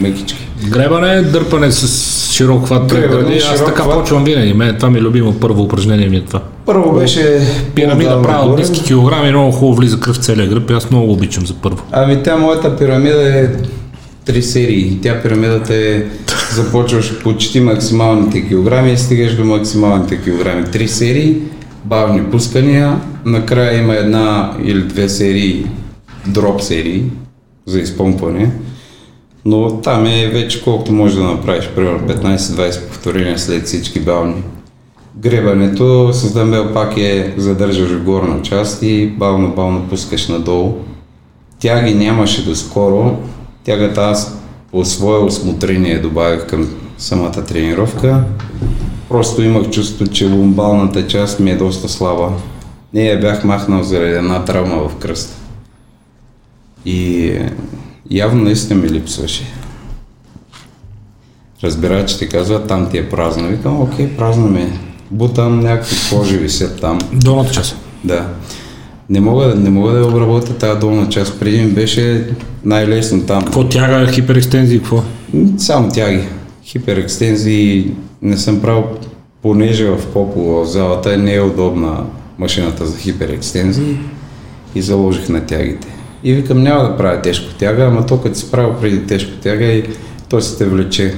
[0.00, 0.46] Мекички.
[0.68, 1.86] гребане, дърпане с
[2.32, 3.36] широк хват Гребане, гърди.
[3.36, 3.98] Аз широк така хват.
[3.98, 4.52] почвам винаги.
[4.52, 6.40] Мен, това ми е любимо първо упражнение ми е това.
[6.66, 7.40] Първо беше...
[7.74, 11.06] Пирамида правя от ниски килограми, много хубаво влиза кръв в целия гръб и аз много
[11.06, 11.78] го обичам за първо.
[11.92, 13.46] Ами тя моята пирамида е
[14.24, 14.98] три серии.
[15.02, 16.04] Тя пирамидата е
[16.54, 20.64] започваш почти максималните килограми и стигаш до максималните килограми.
[20.64, 21.36] Три серии,
[21.84, 25.66] бавни пускания, накрая има една или две серии
[26.26, 27.02] дроп серии
[27.66, 28.52] за изпомпване.
[29.44, 34.42] Но там е вече колкото можеш да направиш, примерно 15-20 повторения след всички бавни.
[35.16, 40.74] Гребането с дамбел пак е задържаш в горна част и бавно-бавно пускаш надолу.
[41.60, 43.16] Тяги нямаше доскоро.
[43.64, 44.38] Тягата аз
[44.70, 48.24] по свое осмотрение добавих към самата тренировка.
[49.08, 52.32] Просто имах чувство, че лумбалната част ми е доста слаба.
[52.94, 55.36] Не я бях махнал заради една травма в кръста.
[56.84, 57.32] И
[58.10, 59.44] явно наистина ми липсваше.
[61.62, 63.48] Разбира, че ти казва, там ти е празно.
[63.48, 64.78] Викам, окей, празно ми е.
[65.10, 66.98] Бутам някакви кожи висят там.
[67.12, 67.76] Долната част.
[68.04, 68.28] Да.
[69.12, 71.40] Не мога, не мога да обработя тази долна част.
[71.40, 72.26] Преди ми беше
[72.64, 73.44] най-лесно там.
[73.44, 75.02] Какво тяга, хиперекстензии, какво?
[75.58, 76.22] Само тяги.
[76.64, 77.90] Хиперекстензии
[78.22, 78.84] не съм правил,
[79.42, 82.04] понеже в попо в залата не е удобна
[82.38, 83.96] машината за хиперекстензии
[84.74, 85.88] и заложих на тягите.
[86.24, 89.64] И викам, няма да правя тежко тяга, ама то като си правил преди тежко тяга
[89.64, 89.84] и
[90.28, 91.14] той се те влече.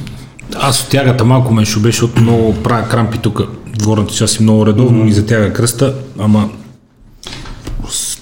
[0.56, 3.40] Аз от тягата малко ме шубе, защото много правя крампи тук.
[3.84, 6.48] Горната част и много редовно ми затяга кръста, ама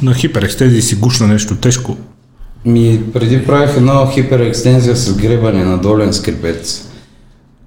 [0.02, 1.96] на хиперекстезии си гушна нещо тежко.
[2.64, 6.88] Ми, преди правих една хиперекстензия с гребане на долен скрипец.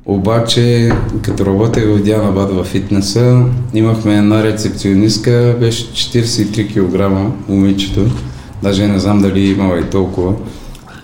[0.05, 8.05] Обаче, като работех в Дианабад във фитнеса, имахме една рецепционистка, беше 43 кг, момичето.
[8.63, 10.33] Даже не знам дали имала и толкова.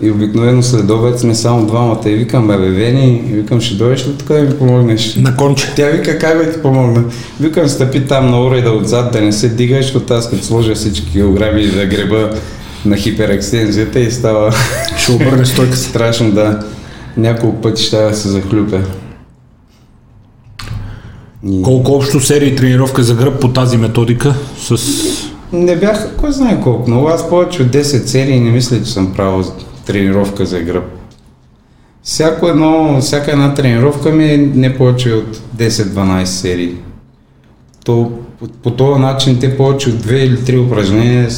[0.00, 4.06] И обикновено след обед сме само двамата и викам, бе, Вени, и викам, ще дойдеш
[4.06, 5.14] ли тук да ми помогнеш?
[5.14, 5.72] На конче.
[5.76, 7.04] Тя вика, как да ти помогна?
[7.40, 11.12] Викам, стъпи там на уреда отзад, да не се дигаш, защото аз като сложа всички
[11.12, 12.30] килограми и да греба
[12.84, 14.52] на хиперекстензията и става
[14.98, 15.88] Ще обърне стойка си.
[15.88, 16.64] страшно да
[17.16, 18.80] няколко пъти ще да се захлюпя.
[21.48, 21.62] И...
[21.62, 24.34] Колко общо серии тренировка за гръб по тази методика?
[24.58, 24.76] С...
[25.52, 29.14] Не бях, кой знае колко, но аз повече от 10 серии не мисля, че съм
[29.14, 29.44] правил
[29.86, 30.84] тренировка за гръб.
[32.02, 36.74] Всяко едно, всяка една тренировка ми е не повече от 10-12 серии.
[37.84, 41.28] То по, по този начин те повече от 2 или 3 упражнения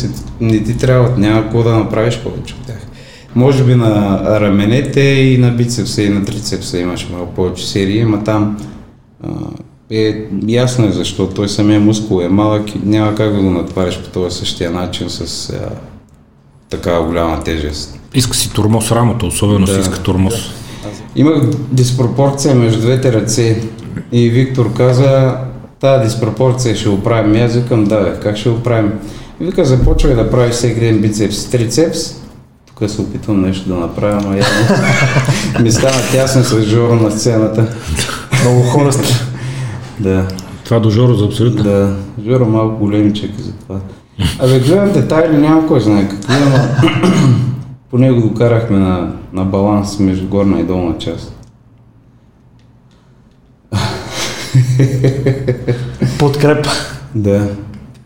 [0.40, 2.86] не ти трябват, няма какво да направиш повече от тях.
[3.34, 8.24] Може би на раменете и на бицепса и на трицепса имаш малко повече серии, ама
[8.24, 8.56] там
[9.90, 11.28] е, ясно е защо.
[11.28, 15.10] Той самия мускул е малък и няма как да го натвариш по този същия начин
[15.10, 15.70] с а,
[16.68, 17.97] такава голяма тежест.
[18.14, 19.74] Иска си турмоз рамото, особено Да.
[19.74, 20.34] си иска турмоз.
[21.16, 21.42] Имах
[21.72, 23.62] диспропорция между двете ръце
[24.12, 25.36] и Виктор каза,
[25.80, 27.34] тази диспропорция ще оправим.
[27.34, 28.92] И аз викам, да, бе, как ще оправим?
[29.40, 31.98] И вика, започвай да правиш всеки ден бицепс, трицепс.
[32.66, 34.84] Тук се опитвам нещо да направя, но явно
[35.60, 37.66] ми стана тясно с Жоро на сцената.
[38.42, 39.14] Много хора сте.
[40.00, 40.28] Да,
[40.64, 41.62] Това до Жоро за абсолютно.
[41.62, 41.96] да.
[42.26, 43.80] Жоро малко големичък е за това.
[44.38, 46.68] Абе, гледам детайли, няма кой знае какви, ама
[47.90, 51.34] по него докарахме на, на баланс между горна и долна част.
[56.18, 56.70] Подкрепа.
[57.14, 57.48] Да,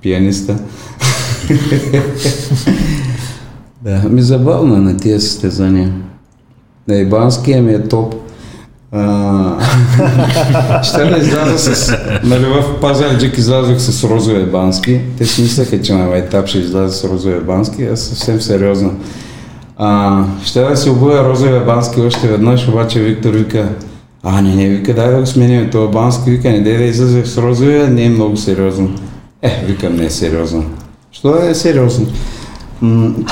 [0.02, 0.58] пианиста.
[3.82, 5.92] да, ми забавно е на тия състезания.
[6.88, 8.14] На Ибанския ми е топ.
[8.92, 11.96] А, ще да изляза с...
[12.24, 15.00] Нали в Пазарджик излязох с розовия бански.
[15.18, 19.00] Те си мислеха, че на етап ще изляза с розовия бански, аз съвсем сериозно.
[19.84, 23.68] А, ще да си обуя розовия бански още веднъж, обаче Виктор вика,
[24.22, 27.24] а, не, не, вика, дай да го сменим това бански, вика, не дай да излезе
[27.26, 28.90] с розовия, не е много сериозно.
[29.42, 30.64] Е, викам, не е сериозно.
[31.12, 32.06] Що да е сериозно?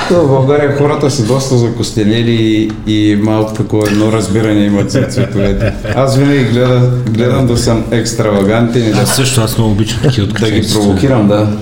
[0.07, 5.73] Тук в България хората са доста закостенели и малко такова едно разбиране имат за цветовете.
[5.95, 10.27] Аз винаги гледам, гледам да съм екстравагантен и да, Аз също, аз много обичам такива
[10.27, 11.57] да ги провокирам, да.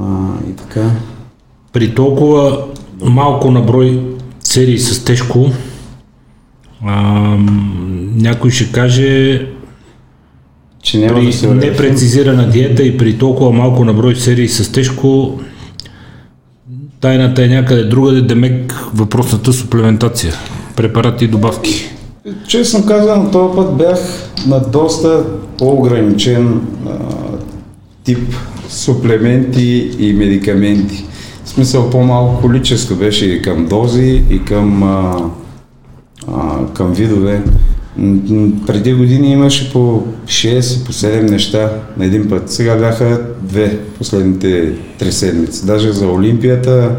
[0.00, 0.02] А,
[0.50, 0.90] и така.
[1.72, 2.64] При толкова
[3.04, 4.02] малко наброй
[4.40, 5.50] серии с тежко,
[6.86, 9.46] ам, някой ще каже
[10.82, 15.40] Че няма при да се непрецизирана диета и при толкова малко наброй серии с тежко,
[17.00, 20.34] тайната е някъде другаде, демек въпросната суплементация,
[20.76, 21.90] препарати и добавки.
[22.48, 23.98] Честно казвам, този път бях
[24.46, 25.24] на доста
[25.58, 26.90] по-ограничен а,
[28.04, 28.34] тип
[28.68, 31.04] суплементи и медикаменти.
[31.54, 35.16] Смисъл по-малко количество беше и към дози, и към, а,
[36.32, 37.42] а, към видове.
[38.66, 42.50] Преди години имаше по 6 и по 7 неща на един път.
[42.50, 45.66] Сега бяха две последните три седмици.
[45.66, 46.90] Даже за Олимпията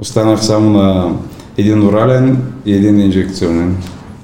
[0.00, 1.12] останах само на
[1.58, 3.76] един орален и един инжекционен.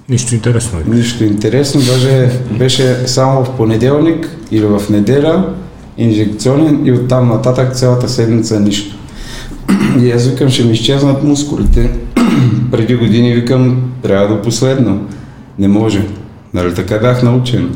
[0.09, 0.79] Нищо интересно.
[0.79, 0.94] е.
[0.94, 5.55] Нищо интересно, даже беше само в понеделник или в неделя
[5.98, 8.96] инжекционен и оттам нататък цялата седмица нищо.
[10.02, 11.90] И аз викам, ще ми изчезнат мускулите.
[12.70, 15.06] Преди години викам, трябва до последно.
[15.58, 16.06] Не може.
[16.54, 17.74] Нали така бях научен.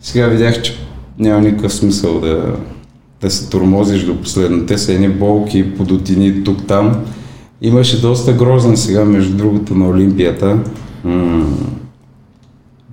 [0.00, 0.76] Сега видях, че
[1.18, 2.54] няма никакъв смисъл да,
[3.20, 4.66] да се тормозиш до последно.
[4.66, 6.96] Те са едни болки, подотини тук-там.
[7.62, 10.58] Имаше доста грозен сега, между другото, на Олимпията.
[11.04, 11.46] М-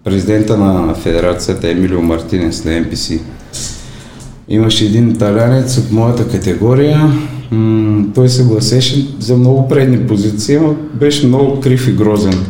[0.04, 3.20] президента на федерацията Емилио Мартинес на МПС.
[4.50, 7.12] Имаше един италянец от моята категория.
[7.52, 12.46] М- той се гласеше за много предни позиции, но беше много крив и грозен.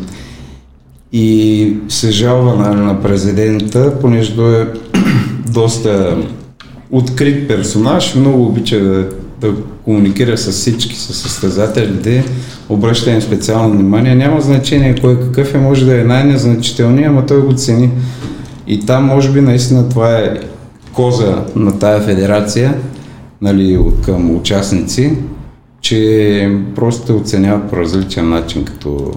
[1.12, 4.66] И се жалва на, на президента, понеже той е
[5.52, 6.16] доста
[6.90, 9.08] открит персонаж, много обича да,
[9.40, 12.24] да комуникира с всички, с състезателите,
[12.68, 14.14] обръща им специално внимание.
[14.14, 17.90] Няма значение кой какъв е, може да е най-незначителният, ама той го цени.
[18.66, 20.40] И там може би наистина това е
[20.92, 22.74] коза на тая федерация,
[23.42, 25.12] нали, от към участници,
[25.80, 29.10] че просто те оценяват по различен начин като,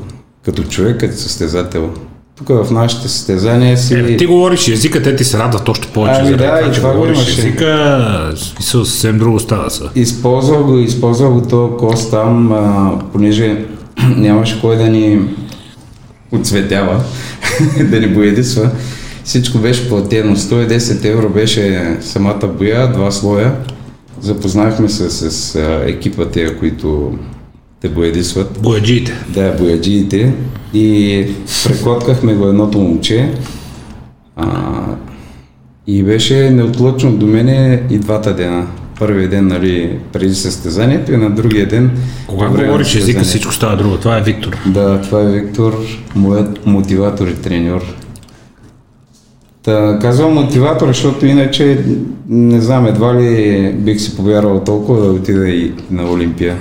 [0.45, 1.89] като човек, като състезател.
[2.37, 3.93] Тук в нашите състезания си...
[3.93, 6.21] Е, ти говориш езика, те ти се радват още повече.
[6.21, 7.39] Ами да, и че това го говориш имаше.
[7.39, 9.89] езика, смисъл съвсем друго става са.
[9.95, 13.65] Използвал го, използвал го този кост там, а, понеже
[14.17, 15.21] нямаше кой да ни
[16.31, 17.03] отцветява,
[17.89, 18.69] да ни боядисва.
[19.23, 20.35] Всичко беше платено.
[20.35, 23.55] 110 евро беше самата боя, два слоя.
[24.25, 27.17] Запознахме се с а, екипа тия, които
[27.81, 28.59] те боядисват.
[28.61, 29.13] Бояджиите.
[29.29, 30.33] Да, бояджиите.
[30.73, 31.25] И
[31.63, 33.29] прекоткахме го едното момче.
[34.35, 34.81] А,
[35.87, 38.67] и беше неотлъчно до мене и двата дена.
[38.99, 41.91] Първият ден, нали, преди състезанието и на другия ден.
[42.39, 43.97] На говориш езика, всичко става друго.
[43.97, 44.57] Това е Виктор.
[44.65, 45.85] Да, това е Виктор,
[46.15, 47.95] моят мотиватор и треньор.
[49.65, 51.85] Та, казвам мотиватор, защото иначе,
[52.29, 56.57] не знам, едва ли бих си повярвал толкова да отида и на Олимпия.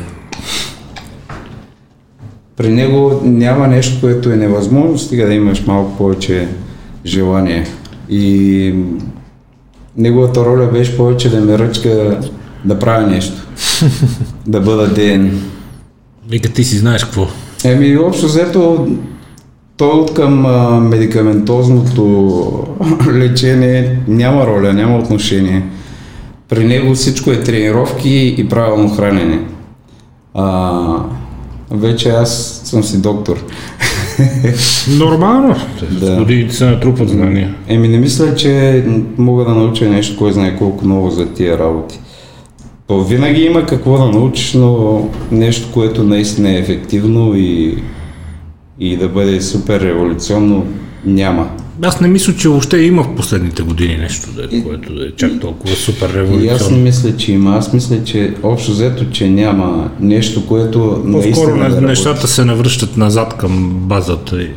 [2.57, 6.49] При него няма нещо, което е невъзможно, стига да имаш малко повече
[7.07, 7.67] желание.
[8.09, 8.75] И
[9.97, 12.21] неговата роля беше повече да ме ръчка
[12.65, 13.47] да правя нещо.
[14.47, 15.43] да бъда ден.
[16.29, 17.27] Вика, ти си знаеш какво.
[17.65, 18.89] Еми, общо взето,
[19.77, 22.67] той от към а, медикаментозното
[23.13, 25.63] лечение няма роля, няма отношение.
[26.49, 29.41] При него всичко е тренировки и правилно хранене.
[30.35, 30.81] А,
[31.71, 33.45] вече аз съм си доктор.
[34.99, 35.57] Нормално.
[35.91, 36.11] Да.
[36.11, 36.17] Да.
[36.17, 37.55] Годините се натрупват знания.
[37.69, 38.85] Еми, не мисля, че
[39.19, 42.01] мога да науча нещо, кой знае колко много за тия работи.
[42.87, 47.79] То винаги има какво да научиш, но нещо, което наистина е ефективно и,
[48.81, 50.67] и да бъде супер революционно,
[51.05, 51.51] няма.
[51.83, 55.11] Аз не мисля, че въобще има в последните години нещо, да е, което да е
[55.17, 56.79] чак толкова супер И аз не революционно.
[56.79, 57.57] мисля, че има.
[57.57, 61.85] Аз мисля, че общо взето, че няма нещо, което По-скоро наистина да работи.
[61.85, 64.43] нещата се навръщат назад към базата.
[64.43, 64.49] И...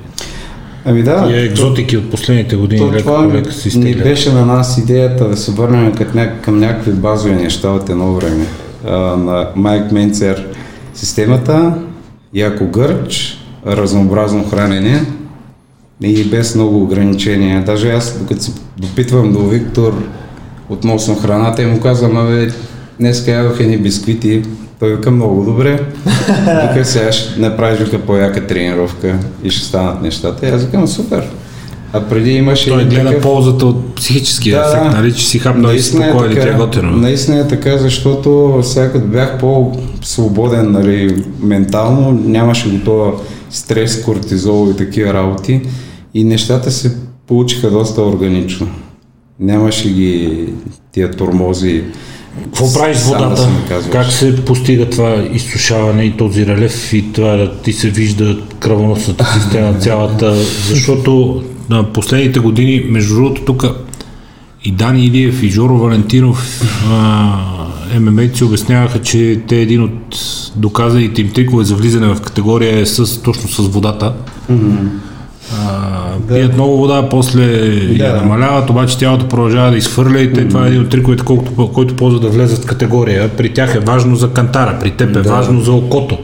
[0.86, 1.28] Ами да.
[1.28, 5.38] Тия екзотики от последните години То, това лека си ни беше на нас идеята да
[5.38, 5.93] се върнем
[6.41, 8.45] към някакви базови неща от едно време.
[8.88, 10.45] А, на Майк Менцер
[10.93, 11.74] системата,
[12.34, 13.37] яко гърч,
[13.68, 15.05] разнообразно хранене
[16.01, 17.63] и без много ограничения.
[17.63, 20.03] Даже аз, докато се допитвам до Виктор
[20.70, 22.47] относно храната и му казвам, абе,
[22.99, 24.43] днес ядох едни бисквити,
[24.80, 25.80] той вика много добре.
[26.74, 30.47] Вика сега ще направиш вика по-яка тренировка и ще станат нещата.
[30.47, 31.28] И аз викам супер.
[31.93, 35.74] А преди имаше Той гледа такъв- ползата от психическия Да, ефект, нали, че си хапнал
[35.74, 36.91] и си е спокоен и ти е готино.
[36.91, 43.11] Наистина е така, защото сега като бях по-свободен нали, ментално, нямаше го това
[43.50, 45.62] стрес, кортизол и такива работи
[46.14, 48.68] и нещата се получиха доста органично.
[49.39, 50.43] Нямаше ги
[50.91, 51.84] тия тормози.
[52.43, 53.50] Какво правиш с да водата?
[53.50, 53.91] наказваш.
[53.91, 59.26] как се постига това изсушаване и този релеф и това да ти се вижда кръвоносната
[59.34, 60.36] система цялата?
[60.68, 63.66] Защото на последните години, между другото, тук
[64.64, 70.16] и Дани Илиев и Жоро Валентинов а, ММА-ци обясняваха, че те един от
[70.56, 74.14] доказаните им трикове за влизане в категория е с, точно с водата.
[75.54, 75.80] А,
[76.28, 77.44] пият много вода, после
[77.94, 78.16] я Да.
[78.16, 81.96] намаляват, обаче тялото продължава да изхвърля и те, това е един от триковете, колкото, който
[81.96, 83.30] ползва да влезат в категория.
[83.30, 85.30] При тях е важно за кантара, при теб е Да.
[85.30, 86.18] важно за окото.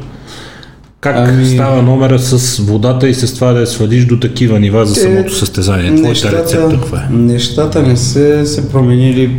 [1.02, 4.86] Как Ами- става номера с водата и с това да я свалиш до такива нива
[4.86, 5.96] за Те- самото състезание?
[5.96, 7.14] Твоята рецепта каква е?
[7.14, 9.32] нещата не се, се променили,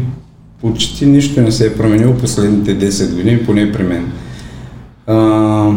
[0.65, 4.13] почти нищо не се е променило последните 10 години, поне при мен.
[5.07, 5.71] А,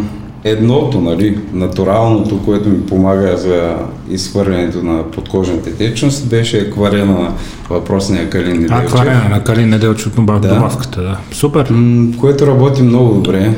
[0.43, 3.75] едното, нали, натуралното, което ми помага за
[4.09, 7.33] изхвърлянето на подкожната течност, беше акварена на
[7.69, 10.39] въпросния калин Акварена на Калин Неделче от Да.
[10.55, 11.17] добавката, да.
[11.31, 11.67] Супер.
[11.69, 13.53] М, което работи много добре.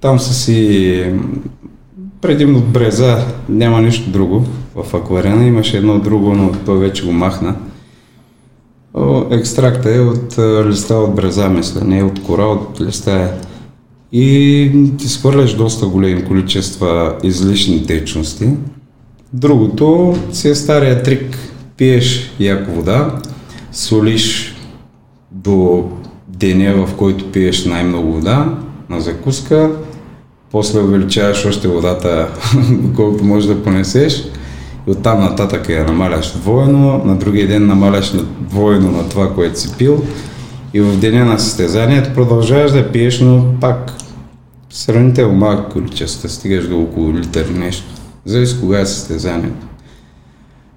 [0.00, 1.04] Там са си
[2.20, 4.44] предимно бреза, няма нищо друго.
[4.76, 7.54] В акварена имаше едно друго, но той вече го махна.
[9.30, 13.28] Екстракта е от листа от бреза, мисля, не е от кора, от листа е.
[14.12, 18.48] И ти свърляш доста големи количества излишни течности.
[19.32, 21.38] Другото си е стария трик.
[21.76, 23.22] Пиеш яко вода,
[23.72, 24.56] солиш
[25.30, 25.84] до
[26.28, 28.54] деня, в който пиеш най-много вода
[28.90, 29.70] на закуска,
[30.50, 32.28] после увеличаваш още водата,
[32.96, 34.24] колкото можеш да понесеш
[34.86, 39.60] и оттам нататък я намаляш двойно, на другия ден намаляш на двойно на това, което
[39.60, 40.02] си пил
[40.74, 43.92] и в деня на състезанието продължаваш да пиеш, но пак
[44.70, 47.84] сравнително малко количество, стигаш до около литър нещо.
[48.24, 49.66] Зависи кога е състезанието.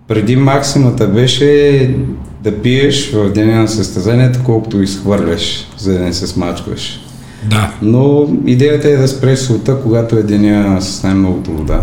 [0.07, 1.95] Преди максимата беше
[2.43, 7.01] да пиеш в деня на състезанието, колкото изхвърляш, за да не се смачкваш.
[7.49, 7.71] Да.
[7.81, 11.81] Но идеята е да спреш солта, когато е деня с най-многото вода.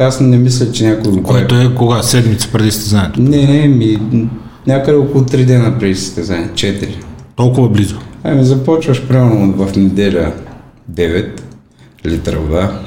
[0.00, 1.22] Аз не мисля, че някой го.
[1.22, 2.02] Което е кога?
[2.02, 3.20] Седмица преди състезанието.
[3.20, 3.98] Не, не, ми
[4.66, 6.88] някъде около 3 дена преди състезание, 4.
[7.36, 8.00] Толкова близо.
[8.24, 10.32] Ами започваш примерно в неделя
[10.92, 11.40] 9
[12.06, 12.80] литра вода,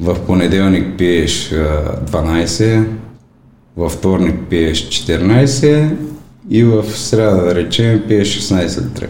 [0.00, 1.56] в понеделник пиеш а,
[2.10, 2.84] 12,
[3.76, 5.90] във вторник пиеш 14
[6.50, 9.06] и в среда, да речем, пиеш 16 литра.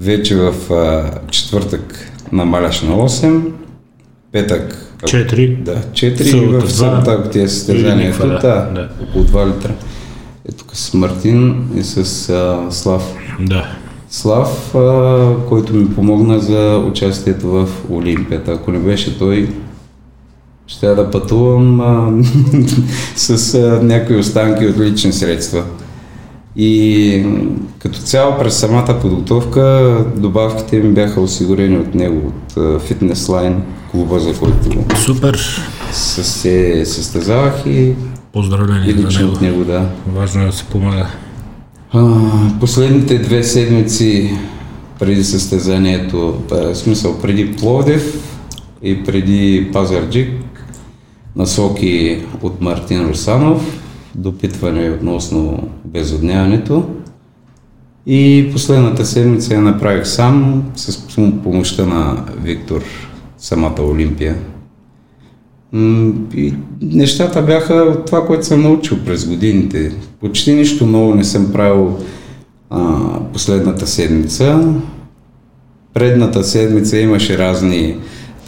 [0.00, 3.42] Вече в а, четвъртък намаляш на 8,
[4.32, 5.62] петък 4.
[5.62, 8.38] да, 4 и Събота, в събота, ако ти е състезанието, да,
[8.74, 8.88] да.
[9.02, 9.72] около 2 литра.
[10.48, 13.14] Е тук с Мартин и с а, Слав.
[13.40, 13.66] Да.
[14.10, 18.52] Слав, а, който ми помогна за участието в Олимпията.
[18.52, 19.48] Ако не беше той,
[20.66, 22.22] ще да пътувам а,
[23.16, 25.64] с а, някои останки от лични средства.
[26.56, 27.26] И
[27.78, 33.56] като цяло през самата подготовка добавките ми бяха осигурени от него, от а, Fitness Line,
[33.92, 35.38] клуба, за който Супер.
[35.92, 37.92] с- се състезавах и,
[38.32, 39.86] Поздравление и лично от него, да.
[40.06, 41.06] Важно е да се помага.
[41.92, 42.18] А,
[42.60, 44.30] последните две седмици
[44.98, 48.28] преди състезанието, в смисъл преди Пловдив
[48.82, 50.30] и преди Пазарджик,
[51.36, 53.82] насоки от Мартин Русанов,
[54.14, 56.84] допитване относно безодняването.
[58.06, 60.98] И последната седмица я направих сам с
[61.42, 62.82] помощта на Виктор,
[63.42, 64.36] самата Олимпия.
[66.34, 69.92] И нещата бяха от това, което съм научил през годините.
[70.20, 71.98] Почти нищо ново не съм правил
[72.70, 72.98] а,
[73.32, 74.74] последната седмица.
[75.94, 77.96] Предната седмица имаше разни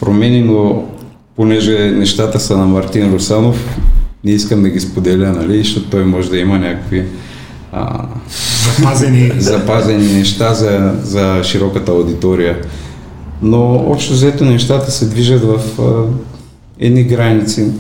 [0.00, 0.88] промени, но
[1.36, 3.78] понеже нещата са на Мартин Русанов,
[4.24, 7.04] не искам да ги споделя, нали, защото той може да има някакви
[7.72, 8.06] а,
[8.76, 9.32] Запазени.
[9.38, 12.58] запазени неща за, за широката аудитория.
[13.44, 16.06] Но общо взето нещата се движат в а,
[16.78, 17.70] едни граници.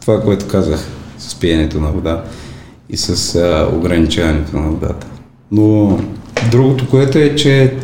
[0.00, 0.88] това, което казах
[1.18, 2.24] с пиенето на вода
[2.88, 5.06] и с а, ограничаването на водата.
[5.52, 5.98] Но
[6.50, 7.74] другото, което е, че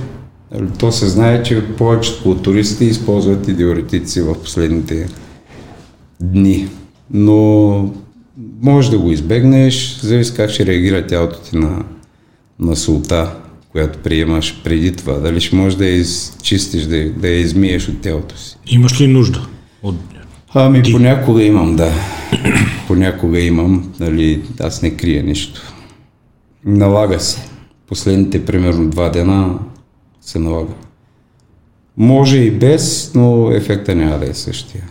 [0.78, 5.08] то се знае, че повечето от туристите използват и диуретици в последните
[6.20, 6.68] дни.
[7.10, 7.90] Но
[8.62, 11.84] може да го избегнеш, зависи как ще реагира тялото ти на,
[12.60, 13.32] на солта,
[13.76, 15.12] която приемаш преди това.
[15.12, 18.56] Дали ще можеш да я изчистиш, да, да я измиеш от тялото си.
[18.66, 19.46] Имаш ли нужда
[19.82, 19.96] от
[20.54, 20.92] Ами Ти...
[20.92, 21.92] понякога имам, да.
[22.86, 25.60] понякога имам, нали, аз не крия нищо.
[26.64, 27.48] Налага се.
[27.86, 29.58] Последните примерно два дена
[30.20, 30.74] се налага.
[31.96, 34.84] Може и без, но ефекта няма да е същия.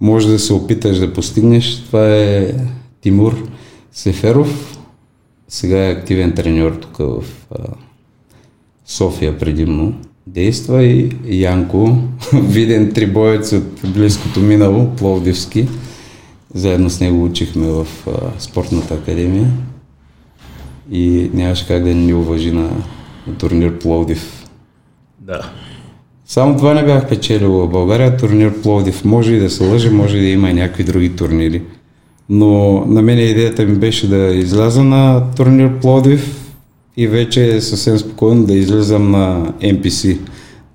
[0.00, 1.84] Може да се опиташ да постигнеш.
[1.84, 2.54] Това е
[3.00, 3.48] Тимур
[3.92, 4.73] Сеферов.
[5.48, 7.56] Сега е активен треньор тук в а,
[8.86, 9.94] София предимно
[10.26, 11.98] действа и Янко,
[12.32, 15.68] виден трибоец от близкото минало, Пловдивски.
[16.54, 19.50] Заедно с него учихме в а, спортната академия
[20.90, 22.70] и нямаше как да ни уважи на,
[23.26, 24.46] на турнир Пловдив.
[25.18, 25.52] Да.
[26.26, 28.16] Само това не бях печелил в България.
[28.16, 31.62] Турнир Пловдив може и да се лъже, може и да има и някакви други турнири.
[32.28, 36.50] Но на мен идеята ми беше да изляза на турнир Пловдив
[36.96, 40.18] и вече е съвсем спокойно да излизам на NPC.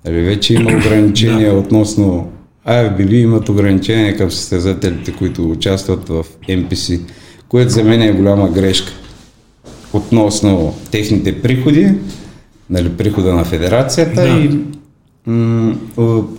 [0.06, 2.28] Нали, вече има ограничения относно
[2.68, 7.00] IFBB имат ограничения към състезателите, които участват в NPC,
[7.48, 8.92] което за мен е голяма грешка
[9.92, 11.92] относно техните приходи,
[12.70, 14.28] нали, прихода на федерацията да.
[14.28, 14.58] и
[15.26, 15.74] м-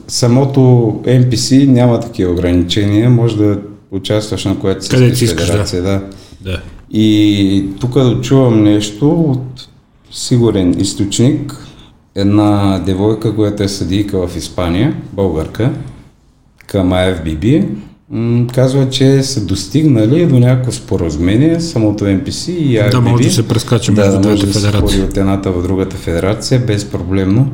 [0.08, 0.60] самото
[1.04, 3.60] NPC няма такива ограничения, може да
[3.92, 5.82] участваш на което си федерация.
[5.82, 6.02] Да.
[6.42, 6.62] да.
[6.92, 9.68] И тук да чувам нещо от
[10.12, 11.68] сигурен източник,
[12.16, 15.72] една девойка, която е съдийка в Испания, българка,
[16.68, 17.68] към IFBB,
[18.54, 22.92] казва, че са достигнали до някакво споразумение, самото NPC и IFBB.
[22.92, 25.00] Да, може да се прескача между да, двете да федерации.
[25.00, 27.52] Да, от едната в другата федерация безпроблемно.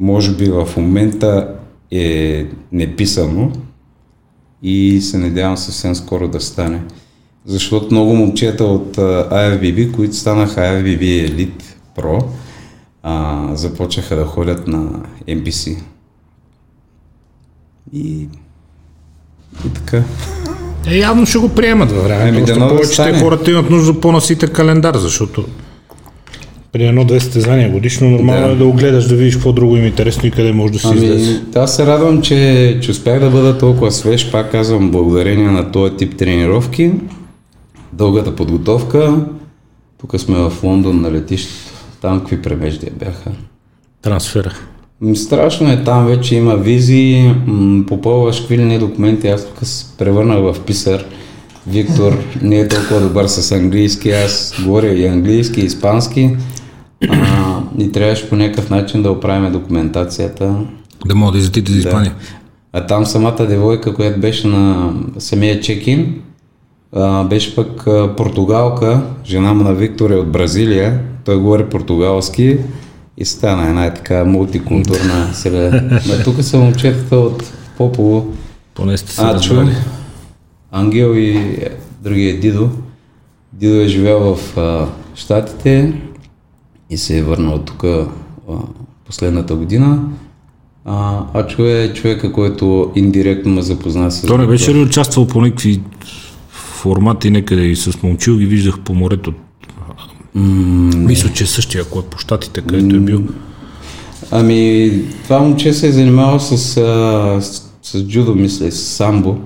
[0.00, 1.48] Може би в момента
[1.90, 3.52] е неписано
[4.62, 6.82] и се надявам съвсем скоро да стане.
[7.46, 11.62] Защото много момчета от IFBB, които станаха IFBB Elite
[11.96, 12.24] Pro,
[13.02, 14.90] а, започнаха да ходят на
[15.28, 15.78] MPC.
[17.92, 18.28] И,
[19.66, 20.02] и така.
[20.86, 22.28] Е, явно ще го приемат във време.
[22.28, 25.44] Ами, да повече те хората имат нужда по-наситен календар, защото
[26.72, 28.52] при едно-две състезания годишно нормално да.
[28.52, 30.86] е да огледаш, да видиш какво друго им е интересно и къде може да си
[30.90, 31.40] ами, излезе.
[31.54, 35.96] Аз се радвам, че, че успях да бъда толкова свеж, пак казвам, благодарение на този
[35.96, 36.92] тип тренировки,
[37.92, 39.26] дългата подготовка.
[40.00, 41.72] Тук сме в Лондон на летището.
[42.00, 43.30] Там какви премеждия бяха?
[44.02, 44.52] Трансфера.
[45.14, 47.34] Страшно е, там вече има визи,
[47.88, 51.04] попълваш какви ли не документи, аз тук се превърнах в писар.
[51.68, 56.30] Виктор не е толкова добър с английски, аз говоря и английски, и испански.
[57.08, 60.56] А, и трябваше по някакъв начин да оправим документацията.
[61.06, 62.14] Да мога да излетите за Испания.
[62.20, 62.36] Да.
[62.72, 66.14] А там самата девойка, която беше на самия чекин,
[67.24, 67.84] беше пък
[68.16, 72.58] португалка, жена му на Виктор е от Бразилия, той говори португалски
[73.18, 75.82] и стана една така мултикултурна среда.
[76.06, 78.26] Но тук са момчетата от Попово,
[78.74, 79.68] Поне сте се Ачо,
[80.76, 81.56] Ангел и
[82.02, 82.70] другия Дидо.
[83.52, 85.92] Дидо е живял в а, Штатите
[86.90, 88.06] и се е върнал тук а,
[89.06, 90.00] последната година.
[90.84, 94.26] А, Ачо е човека, който индиректно ме запозна с...
[94.26, 95.80] Той не беше ли участвал по някакви
[96.48, 99.32] формати некъде и с момчил ги виждах по морето
[100.34, 103.22] Мисля, че е същия, ако е по щатите, където е бил.
[104.30, 104.92] Ами,
[105.24, 109.36] това момче се е занимавал с, с, с джудо, мисля, с самбо,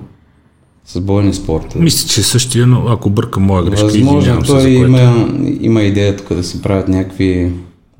[0.93, 1.79] с бойни спорта.
[1.79, 5.29] Мисля, че е същия, но ако бъркам моя грешка, Възможно, той се, има,
[5.61, 7.51] има идея тук да се правят някакви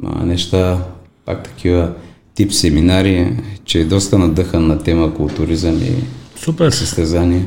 [0.06, 0.86] а, неща,
[1.26, 1.92] пак такива
[2.36, 5.92] тип семинари, че е доста надъхан на тема културизъм и
[6.36, 6.70] Супер.
[6.72, 7.46] състезание.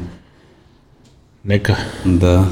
[1.44, 1.76] Нека.
[2.06, 2.44] Да.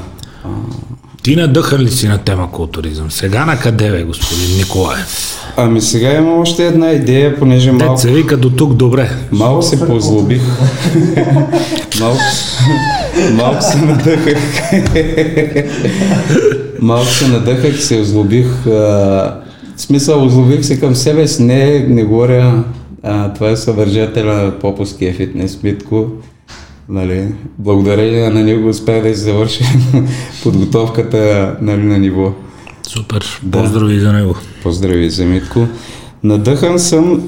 [1.23, 3.11] Ти надъхан ли си на тема културизъм?
[3.11, 5.37] Сега на къде бе, господин Николаев?
[5.57, 7.95] Ами сега има още една идея, понеже малко...
[7.95, 9.09] Те се вика до тук добре.
[9.31, 10.41] Малко се позлобих.
[11.99, 12.19] малко,
[13.33, 14.37] малко се надъхах.
[16.81, 18.47] малко се надъхах се озлобих.
[18.65, 19.41] В
[19.77, 21.43] смисъл, озлобих се към себе си.
[21.43, 22.63] Не, не говоря.
[23.03, 26.07] А, това е съдържателя на Поповския фитнес Митко.
[26.89, 27.27] Нали,
[27.57, 29.63] благодарение на него успях да се завърши
[30.43, 32.33] подготовката нали, на ниво.
[32.87, 33.61] Супер, да.
[33.61, 34.35] поздрави за него.
[34.63, 35.67] Поздрави за Митко.
[36.23, 37.21] Надъхан съм,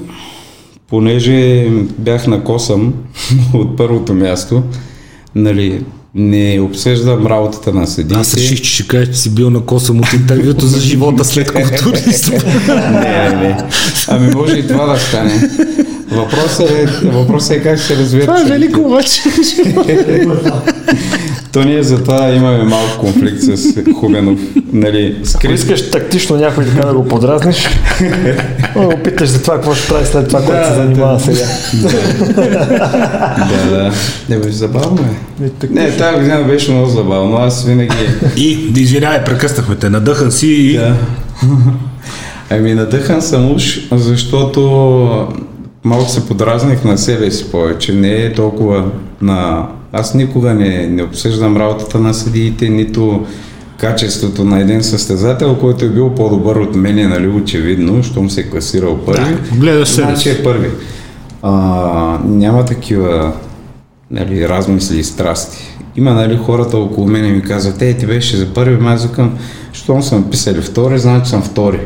[0.88, 2.94] понеже бях на косъм
[3.54, 4.62] от първото място,
[5.34, 5.84] нали,
[6.14, 8.20] не обсъждам работата на съдиите.
[8.20, 11.52] Аз реших, че ще кажеш, че си бил на косъм от интервюто за живота след
[11.52, 12.30] културист.
[12.68, 13.58] не, не.
[14.08, 15.50] Ами може и това да стане.
[16.10, 19.22] Въпросът е, въпросът е как ще развият Това е велико обаче.
[21.52, 24.40] То ние затова имаме малко конфликт с Хубенов.
[24.72, 27.68] Нали, Ако скрит, искаш тактично някой така да го подразниш,
[28.76, 31.46] да го питаш за това, какво ще прави след това, което се занимава сега.
[33.48, 33.92] да, да.
[34.28, 35.66] Не беше забавно е.
[35.70, 37.36] Не, тази година беше много забавно.
[37.36, 37.96] Аз винаги...
[38.36, 39.90] И, извинявай, прекъснахме те.
[39.90, 40.76] Надъхан си и...
[40.76, 40.94] Да.
[42.50, 45.28] Ами надъхан съм уж, защото
[45.86, 47.92] малко се подразних на себе си повече.
[47.92, 48.90] Не е толкова
[49.22, 49.68] на...
[49.92, 53.26] Аз никога не, не обсъждам работата на съдиите, нито
[53.78, 58.50] качеството на един състезател, който е бил по-добър от мене, нали, очевидно, щом се е
[58.50, 59.34] класирал първи.
[59.34, 60.70] Да, гледаш себе Значи е първи.
[61.42, 61.52] А,
[62.24, 63.32] няма такива
[64.10, 65.78] нали, размисли и страсти.
[65.96, 69.38] Има нали, хората около мен ми казват, ей, ти беше за първи, аз викам,
[69.72, 71.80] щом съм писали втори, значи съм втори.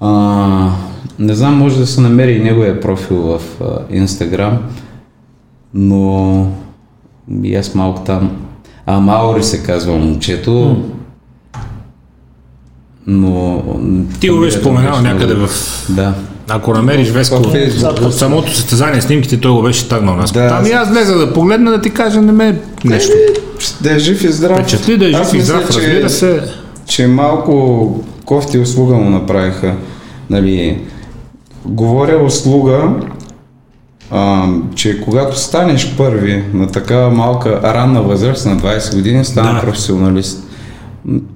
[0.00, 0.70] А,
[1.18, 3.40] не знам, може да се намери и неговия профил в
[3.90, 4.58] Инстаграм,
[5.74, 6.46] но
[7.42, 8.30] и аз малко там.
[8.86, 10.84] А, Маури се казва момчето,
[13.06, 13.62] но...
[14.20, 15.48] Ти го беше споменал беше някъде в...
[15.88, 16.14] Да.
[16.48, 17.46] Ако намериш Веско от,
[18.00, 20.32] от самото състезание снимките, той го беше тагнал нас.
[20.32, 23.12] Да, Там и аз- влеза да погледна да ти кажа, не ме нещо.
[23.80, 24.58] Да е жив и здрав.
[24.58, 26.42] Впечатли да е жив и здрав, че- разбира се.
[26.86, 29.74] че малко кофти услуга му направиха.
[30.30, 30.78] Нали,
[31.64, 32.88] говоря услуга,
[34.10, 39.60] а, че когато станеш първи на такава малка ранна възраст на 20 години, стана Да.
[39.60, 40.46] професионалист.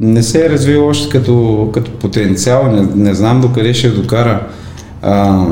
[0.00, 4.46] Не се е развил още като, като потенциал, не, не знам докъде ще докара.
[5.02, 5.44] А,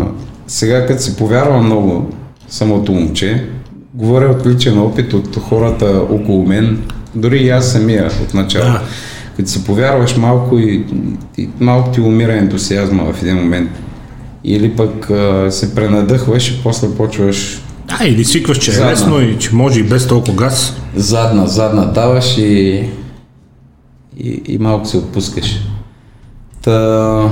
[0.47, 2.11] сега като си повярва много
[2.49, 3.47] самото момче,
[3.95, 6.83] говоря от личен опит от хората около мен,
[7.15, 8.65] дори и аз самия от начало.
[8.65, 8.81] Да.
[9.37, 10.85] Като си повярваш малко и,
[11.39, 13.71] и малко ти умира ентусиазма в един момент.
[14.49, 18.91] Или пък а, се пренадъхваш и после почваш А, или свикваш, че е Задна.
[18.91, 20.77] лесно и че може и без толкова газ.
[20.97, 22.85] задна, задна даваш и,
[24.19, 25.61] и, и малко се отпускаш.
[26.63, 27.31] Та,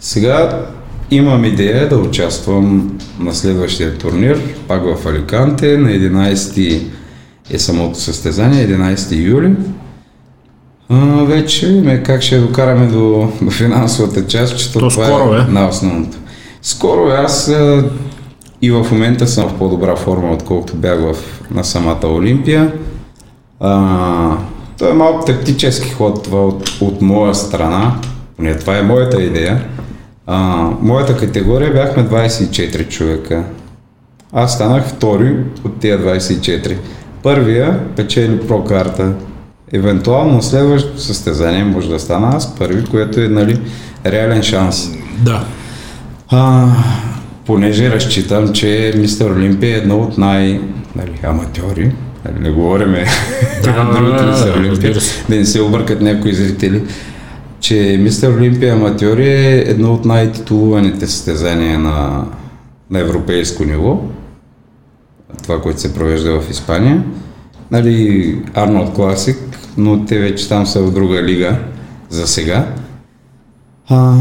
[0.00, 0.66] сега
[1.10, 6.82] имам идея да участвам на следващия турнир, пак в Аликанте, на 11
[7.50, 9.52] е самото състезание, 11 юли.
[10.88, 15.38] А, вече видим как ще докараме до, до финансовата част, че То това скоро е
[15.38, 15.42] е.
[15.42, 16.16] най-основното.
[16.62, 17.90] Скоро аз а,
[18.62, 21.16] и в момента съм в по-добра форма, отколкото бях в,
[21.50, 22.72] на самата Олимпия.
[23.60, 24.36] А,
[24.78, 27.94] то е малко тактически ход това от, от моя страна,
[28.36, 29.64] поне това е моята идея.
[30.26, 33.44] А, моята категория бяхме 24 човека.
[34.32, 36.76] Аз станах втори от тия 24.
[37.22, 39.12] Първия печели про карта.
[39.72, 43.60] Евентуално следващото състезание може да стана аз първи, което е нали,
[44.06, 44.90] реален шанс.
[45.24, 45.44] Да.
[46.30, 46.68] А,
[47.46, 50.60] понеже разчитам, че Мистер Олимпия е едно от най...
[50.96, 51.92] Нали, аматьори,
[52.24, 53.04] нали, не говориме
[53.64, 54.94] Да, на да, другите Мистер Олимпия,
[55.28, 56.82] да не се объркат някои зрители,
[57.60, 62.24] че Мистер Олимпия аматьори е едно от най-титулуваните състезания на,
[62.90, 64.00] на европейско ниво.
[65.42, 67.02] Това, което се провежда в Испания.
[67.70, 69.38] Нали, Арнолд Класик,
[69.76, 71.58] но те вече там са в друга лига
[72.08, 72.66] за сега.
[73.90, 74.14] А,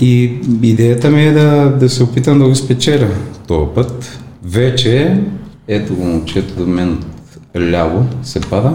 [0.00, 3.08] и идеята ми е да, да се опитам да го спечеля
[3.48, 4.18] този път.
[4.44, 5.20] Вече,
[5.68, 8.72] ето го момчето до мен от ляво се пада.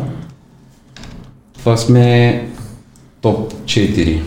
[1.60, 2.43] Това сме
[3.22, 4.20] топ 4.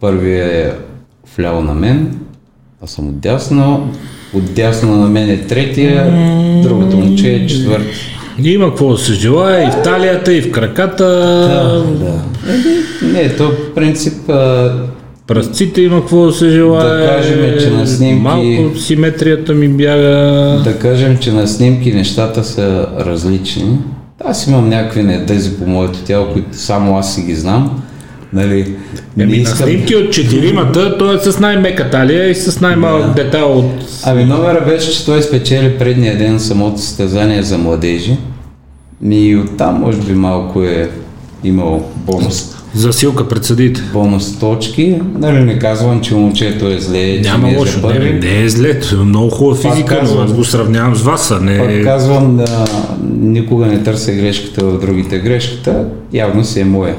[0.00, 0.74] Първият е
[1.36, 2.18] вляво на мен,
[2.84, 3.92] аз съм отдясно.
[4.34, 6.04] Отдясно на мен е третия,
[6.62, 8.16] другото момче е четвърти.
[8.42, 11.06] Има какво да се желая и в талията, и в краката.
[11.98, 12.22] да.
[13.06, 14.30] Не, то в принцип
[15.30, 16.98] Пръстците има какво да се желая.
[16.98, 20.60] Да кажем, че на снимки- Малко симетрията ми бяга.
[20.64, 23.78] Да кажем, че на снимки нещата са различни.
[24.24, 27.82] Аз имам някакви недъзи по моето тяло, които само аз си ги знам.
[28.32, 28.74] Нали,
[29.18, 33.24] Еми, на снимки от четиримата, той е с най-мека талия и с най-малък Да.
[33.24, 33.70] детал от...
[34.04, 38.16] Ами номера беше, че той спечели предния ден самото състезание за младежи.
[39.10, 40.90] И оттам може би малко е
[41.44, 43.82] имал бонус, Засилка пред съдите.
[43.92, 45.00] бонус точки.
[45.14, 48.80] Нали не казвам, че момчето е зле, Няма не е лошо, не, не е зле,
[48.92, 50.24] е много хубава физика, но казвам.
[50.24, 51.58] аз го сравнявам с вас, а не...
[51.58, 52.64] Пак казвам, да,
[53.20, 55.18] никога не търся грешката в другите.
[55.18, 56.96] Грешката явно си е моя.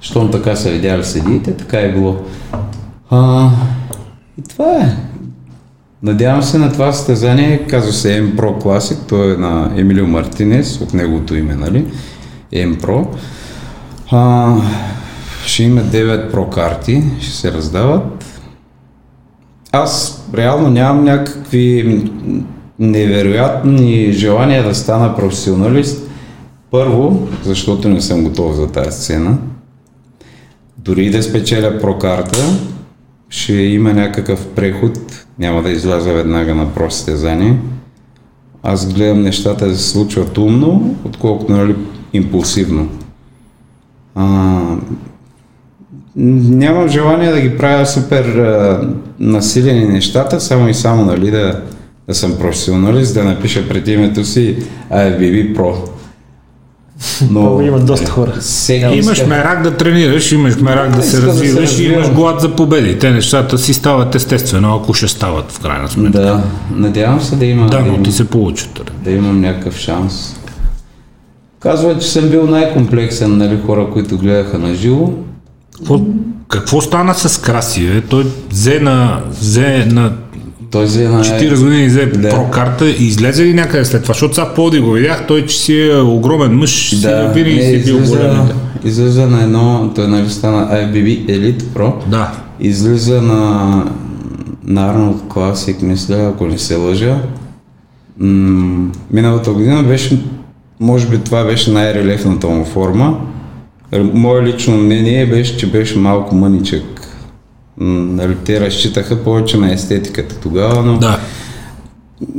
[0.00, 2.16] Щом така са видяли съдиите, така е било.
[3.10, 3.48] А,
[4.38, 4.96] и това е.
[6.02, 10.80] Надявам се на това състезание, казва се M Pro Classic, то е на Емилио Мартинес,
[10.80, 11.84] от неговото име, нали?
[12.52, 13.06] M Pro.
[14.10, 14.54] А,
[15.46, 18.40] ще има 9 Pro карти, ще се раздават.
[19.72, 22.02] Аз реално нямам някакви
[22.78, 26.10] невероятни желания да стана професионалист.
[26.70, 29.38] Първо, защото не съм готов за тази сцена.
[30.78, 32.38] Дори да спечеля прокарта,
[33.28, 37.58] ще има някакъв преход, няма да изляза веднага на простезание.
[38.62, 41.76] Аз гледам нещата да се случват умно, отколкото нали,
[42.12, 42.88] импулсивно.
[44.14, 44.60] А,
[46.16, 48.80] нямам желание да ги правя супер а,
[49.20, 51.60] насилени нещата, само и само нали, да,
[52.08, 54.56] да съм професионалист, да напиша пред името си
[54.92, 55.74] IFBB Pro.
[57.30, 58.32] Но има доста хора.
[58.40, 59.28] Всеки имаш иска...
[59.28, 62.98] мерак да тренираш, имаш мерак да се развиваш да се и имаш глад за победи.
[62.98, 66.20] Те нещата си стават естествено, ако ще стават в крайна сметка.
[66.20, 66.42] Да,
[66.74, 67.66] надявам се да има.
[67.66, 68.92] Да, но ти се получат.
[69.04, 70.36] Да имам някакъв шанс.
[71.64, 75.10] Казва, че съм бил най-комплексен, нали, хора, които гледаха на живо.
[75.76, 76.00] Какво,
[76.48, 78.02] какво стана с Краси?
[78.08, 80.12] Той взе на, взе на
[80.70, 81.24] той взе на...
[81.24, 82.28] 40 години взе да.
[82.28, 84.14] прокарта и излезе ли някъде след това?
[84.14, 87.84] Защото сега поди го видях, той че си е огромен мъж, да, си винаги си
[87.84, 88.48] бил голям.
[88.84, 91.92] Излиза на едно, той нали стана IBB Elite Pro.
[92.06, 92.32] Да.
[92.60, 93.84] Излиза на,
[94.64, 97.18] на Arnold Classic, мисля, ако не се лъжа.
[98.18, 100.18] М- миналата година беше,
[100.84, 103.20] може би това беше най-релефната му форма.
[104.12, 106.84] Мое лично мнение беше, че беше малко мъничък
[107.78, 111.18] нали, те разчитаха повече на естетиката тогава, но да.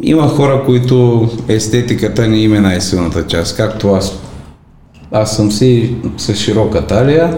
[0.01, 4.19] има хора, които естетиката не им е най-силната част, както аз.
[5.11, 7.37] Аз съм си с широка талия,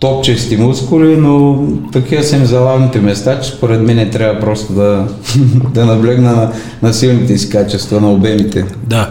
[0.00, 1.62] топчести мускули, но
[1.92, 5.08] такива са ми залавните места, че според мен не трябва просто да,
[5.74, 8.64] да наблегна на, на силните си качества, на обемите.
[8.86, 9.08] Да.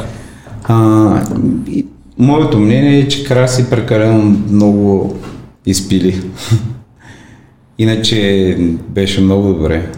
[0.64, 1.24] А,
[1.68, 1.86] и,
[2.18, 5.16] моето мнение е, че Краси прекалено много
[5.66, 6.22] изпили.
[7.80, 8.57] Иначе
[8.89, 9.89] беше много добре.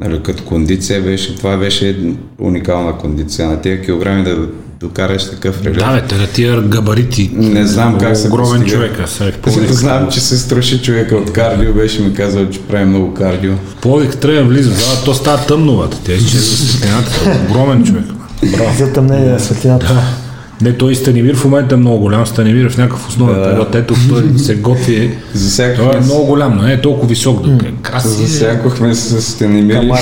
[0.00, 3.48] Нали, като кондиция беше, това беше уникална кондиция.
[3.48, 4.48] На тия килограми да
[4.80, 5.78] докараш такъв релеф.
[5.78, 7.30] Да, бе, те на тия габарити.
[7.34, 9.22] Не знам как се Огромен човек, аз
[9.70, 13.52] Знам, че се струши човека от кардио, беше ми казал, че прави много кардио.
[13.82, 18.04] Пловик трябва да влиза, да, то става тъмновата, тя изчезва светлината, огромен човек.
[18.52, 18.74] Браво.
[18.78, 19.86] За тъмнение светлината.
[19.86, 20.24] Да.
[20.60, 22.26] Не, той Станимир в момента е много голям.
[22.26, 23.74] Станимир в някакъв основен да, период.
[23.74, 25.10] Ето, той се готви.
[25.34, 27.42] Засякахме той е много голям, но не е толкова висок.
[27.42, 27.72] Докъде.
[27.82, 28.08] Краси.
[28.08, 29.80] Засякохме с Станимир.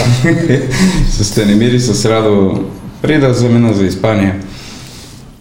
[1.11, 2.64] с Станимир и с Радо.
[3.03, 4.36] Преди да замина за Испания.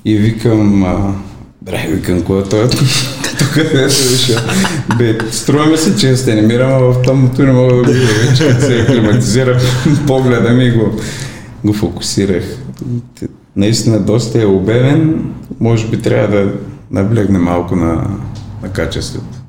[0.06, 1.14] И викам, а,
[1.62, 2.68] бре, викам, кой е той?
[3.40, 4.36] Тук е беше.
[4.98, 8.14] Бе, струва ми се, че сте намирам, а в тъмното не мога да го видя.
[8.30, 9.60] Вече се климатизира
[10.08, 10.92] погледа ми го,
[11.64, 12.44] го фокусирах
[13.56, 16.52] наистина доста е обемен, може би трябва да
[16.92, 18.08] наблегне малко на,
[18.64, 19.42] на качеството.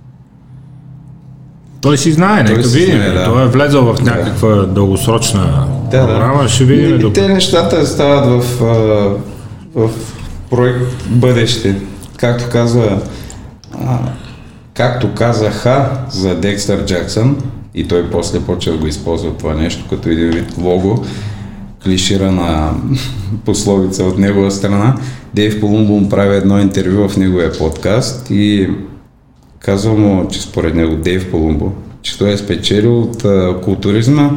[1.81, 2.99] Той си знае, нека видим.
[2.99, 3.25] Да.
[3.25, 4.67] Той е влезъл в някаква да.
[4.67, 6.49] дългосрочна да, програма, да.
[6.49, 7.09] ще видим.
[7.09, 8.61] И, те нещата стават в,
[9.75, 9.91] в
[10.51, 11.77] проект бъдеще.
[12.17, 12.99] Както казва,
[14.75, 17.37] както казаха за Декстър Джаксън,
[17.75, 21.05] и той после почва да го използва това нещо като един вид лого,
[21.85, 22.75] клиширана
[23.45, 24.97] пословица от негова страна.
[25.35, 28.69] Дейв Колумбум прави едно интервю в неговия подкаст и
[29.59, 31.73] казва му, че според него Дейв Колумбо,
[32.03, 33.25] че той е спечелил от
[33.63, 34.31] културизма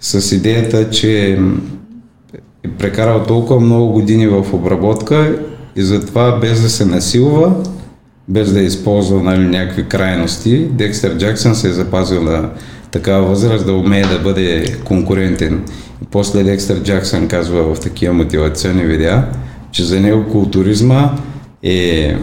[0.00, 1.38] с идеята, че
[2.64, 5.38] е прекарал толкова много години в обработка
[5.76, 7.54] и затова без да се насилва,
[8.28, 12.50] без да използва нали, някакви крайности, Декстър Джаксън се е запазил на
[12.90, 15.64] такава възраст да умее да бъде конкурентен.
[16.10, 19.24] После Декстър Джаксън казва в такива мотивационни видеа,
[19.72, 21.10] че за него културизма
[21.62, 22.16] е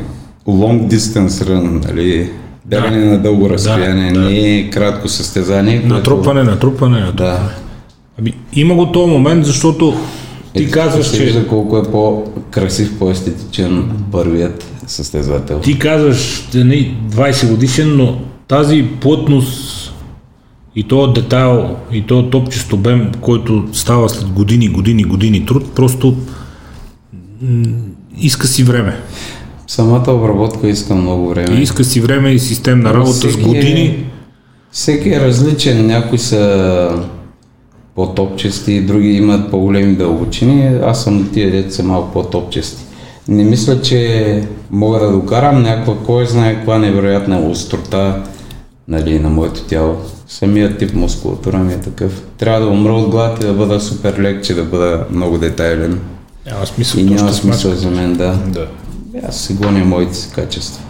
[0.48, 2.30] long distance run, нали?
[2.66, 3.06] бягане да.
[3.06, 4.26] на дълго разстояние, да, да.
[4.26, 5.82] не е кратко състезание.
[5.86, 6.52] Натрупване, което...
[6.52, 7.32] натрупване, натрупване.
[7.32, 7.50] Да.
[8.20, 9.98] Ами, има го този момент, защото
[10.54, 11.48] ти е, казваш, че...
[11.48, 15.60] Колко е по-красив, по-естетичен първият състезател.
[15.60, 16.76] Ти казваш, че не
[17.10, 19.94] 20 годишен, но тази плътност
[20.76, 26.16] и то детайл, и то топчест обем, който става след години, години, години труд, просто
[28.18, 28.98] иска си време.
[29.68, 31.58] Самата обработка иска много време.
[31.60, 33.86] И иска си време и системна работа всеки с години.
[33.86, 34.04] Е,
[34.72, 35.86] всеки е различен.
[35.86, 36.90] Някои са
[37.96, 40.80] по-топчести, други имат по-големи дълбочини.
[40.84, 42.84] Аз съм тия деца малко по-топчести.
[43.28, 48.24] Не мисля, че мога да докарам някаква, кой знае каква невероятна острота
[48.88, 49.98] нали, на моето тяло.
[50.28, 52.24] Самият тип мускулатура ми е такъв.
[52.38, 56.00] Трябва да умра от глад и да бъда супер лек, че да бъда много детайлен.
[56.46, 57.00] Няма смисъл.
[57.00, 57.76] И няма смисъл смачка.
[57.76, 58.40] за мен, да.
[58.48, 58.68] Да.
[59.28, 60.84] Аз си гоня моите си качества.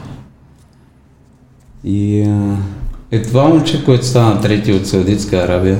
[1.83, 2.57] И а,
[3.11, 5.79] е това момче, което стана трети от Саудитска Арабия,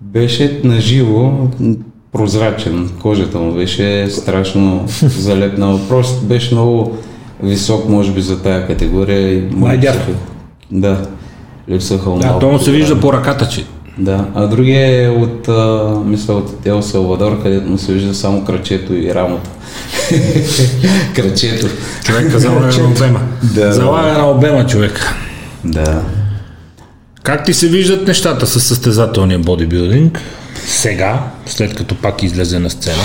[0.00, 1.50] беше наживо
[2.12, 2.90] прозрачен.
[3.02, 4.84] Кожата му беше страшно
[5.18, 5.80] залепнала.
[5.88, 6.96] Просто беше много
[7.42, 9.42] висок, може би, за тая категория.
[9.50, 10.14] Липсаха-
[10.70, 11.06] Да.
[11.68, 13.64] Липсаха му Да, то му се вижда по ръката, че.
[13.98, 18.44] Да, а другия е от, а, мисля, от Ел Салвадор, където му се вижда само
[18.44, 19.50] крачето и рамото.
[21.14, 21.66] крачето.
[22.04, 23.20] Човека залага на обема.
[23.44, 23.72] Да.
[23.72, 25.14] Залага на обема човек.
[25.64, 26.02] Да.
[27.22, 30.20] Как ти се виждат нещата с състезателния бодибилдинг?
[30.66, 33.02] Сега, след като пак излезе на сцена.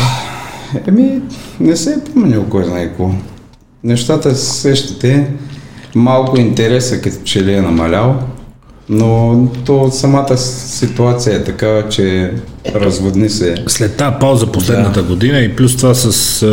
[0.88, 1.22] Еми,
[1.60, 3.12] не се е променил кой знае какво.
[3.84, 5.28] Нещата се сещате,
[5.96, 8.20] малко интереса като че ли е намалял,
[8.90, 12.34] но то самата ситуация е такава, че
[12.76, 13.56] разводни се.
[13.68, 16.48] След тази пауза последната година и плюс това с е,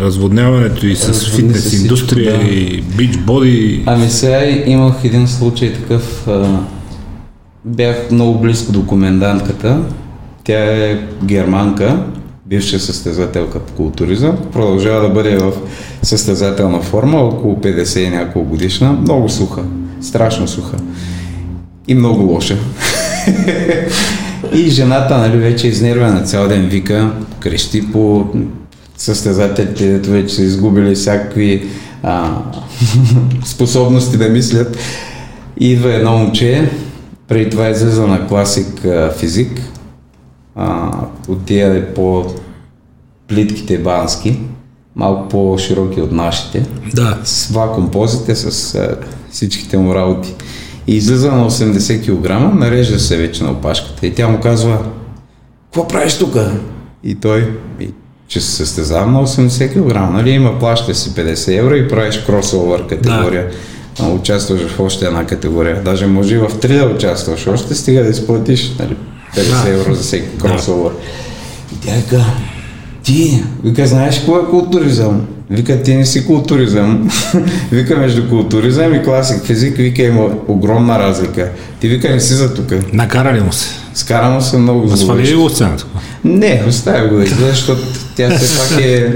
[0.00, 2.44] разводняването и с Разводни фитнес всичко, индустрия да.
[2.44, 3.82] и бич боди.
[3.86, 6.60] Ами сега имах един случай такъв, а,
[7.64, 9.80] бях много близко до комендантката,
[10.44, 12.04] тя е германка,
[12.46, 15.52] бивша състезателка по културизъм, продължава да бъде в
[16.02, 19.62] състезателна форма, около 50 и няколко годишна, много суха,
[20.00, 20.76] страшно суха.
[21.88, 22.56] И много лоша.
[24.54, 26.22] и жената, нали, вече е изнервена.
[26.22, 28.26] Цял ден, вика, крещи по
[28.96, 31.68] състезателите, дето вече са изгубили всякакви
[32.02, 32.38] а,
[33.44, 34.78] способности да мислят.
[35.60, 36.70] Идва едно момче,
[37.28, 39.60] преди това излиза на класик а, физик,
[40.56, 40.90] а,
[41.28, 42.26] от тия по
[43.28, 44.38] плитките бански,
[44.96, 47.18] малко по-широки от нашите Да.
[47.24, 48.96] с вакуум позите, с а,
[49.30, 50.34] всичките му работи.
[50.86, 54.78] И излиза на 80 кг, нарежда се вече на опашката и тя му казва,
[55.64, 56.36] какво правиш тук?
[57.04, 57.88] И той, и,
[58.28, 60.30] че се състезавам на 80 кг, нали?
[60.30, 63.50] Има плаща си 50 евро и правиш кросовър категория.
[63.98, 64.08] Да.
[64.08, 65.82] Участваш в още една категория.
[65.82, 67.46] Даже може и в три да участваш.
[67.46, 68.96] Още стига да изплатиш нали,
[69.36, 69.70] 50 Да.
[69.70, 70.92] евро за всеки кросовър.
[71.72, 72.24] И тя вика,
[73.02, 75.26] ти, вика, знаеш какво е културизъм?
[75.50, 77.10] Вика, ти не си културизъм.
[77.72, 81.50] вика, между културизъм и класик физик, вика, има огромна разлика.
[81.80, 82.72] Ти, вика, не си за тук.
[82.92, 83.68] Накарали му се.
[83.94, 85.86] Скара му се много Свали ли го сцената?
[86.24, 87.82] Не, оставя го да защото
[88.16, 89.12] тя все пак е...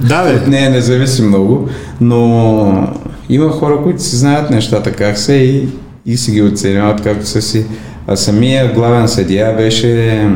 [0.00, 0.34] Да, бе.
[0.34, 1.68] от нея не зависи много,
[2.00, 2.88] но
[3.28, 5.68] има хора, които си знаят нещата как са и,
[6.06, 7.64] и си ги оценяват както са си.
[8.06, 10.30] А самия главен съдия беше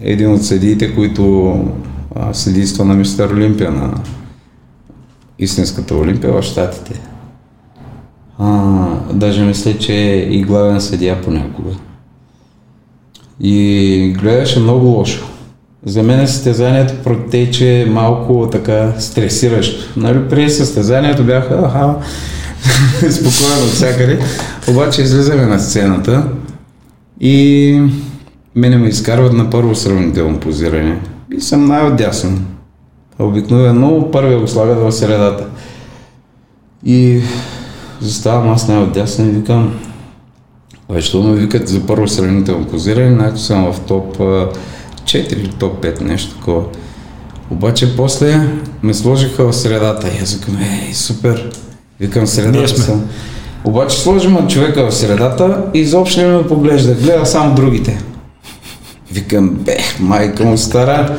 [0.00, 1.54] един от съдиите, които
[2.16, 3.94] а, на Мистер Олимпия, на
[5.38, 7.00] истинската Олимпия в Штатите.
[8.38, 11.70] А, даже мисля, че е и главен съдия понякога.
[13.40, 15.28] И гледаше много лошо.
[15.86, 20.00] За мен състезанието протече малко така стресиращо.
[20.00, 21.94] Нали, преди състезанието бяха аха,
[23.10, 24.18] спокойно от всякъде.
[24.68, 26.28] Обаче излизаме на сцената
[27.22, 27.80] и
[28.54, 31.00] мене ме изкарват на първо сравнително позиране.
[31.36, 32.38] И съм най-отдясно.
[33.18, 35.46] Обикновено първия го слагат в средата.
[36.84, 37.20] И
[38.00, 39.74] заставам аз най-отдясно и викам,
[40.88, 44.48] Абе, що ме викат за първо сравнително позиране, значи съм в топ а,
[45.04, 46.64] 4 или топ 5, нещо такова.
[47.50, 48.48] Обаче после
[48.82, 51.50] ме сложиха в средата и аз викам, ей, супер,
[52.00, 53.04] викам средата съм.
[53.64, 58.02] Обаче сложим човека в средата и изобщо не ме поглежда, гледа само другите.
[59.12, 61.16] Викам, бех, майка му стара.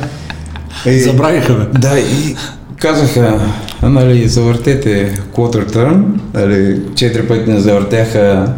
[0.86, 1.66] И- Забравиха ме.
[1.78, 2.36] да, и
[2.80, 3.40] казаха,
[3.82, 6.02] нали, завъртете quarter turn,
[6.34, 8.52] нали, четири пъти не завъртяха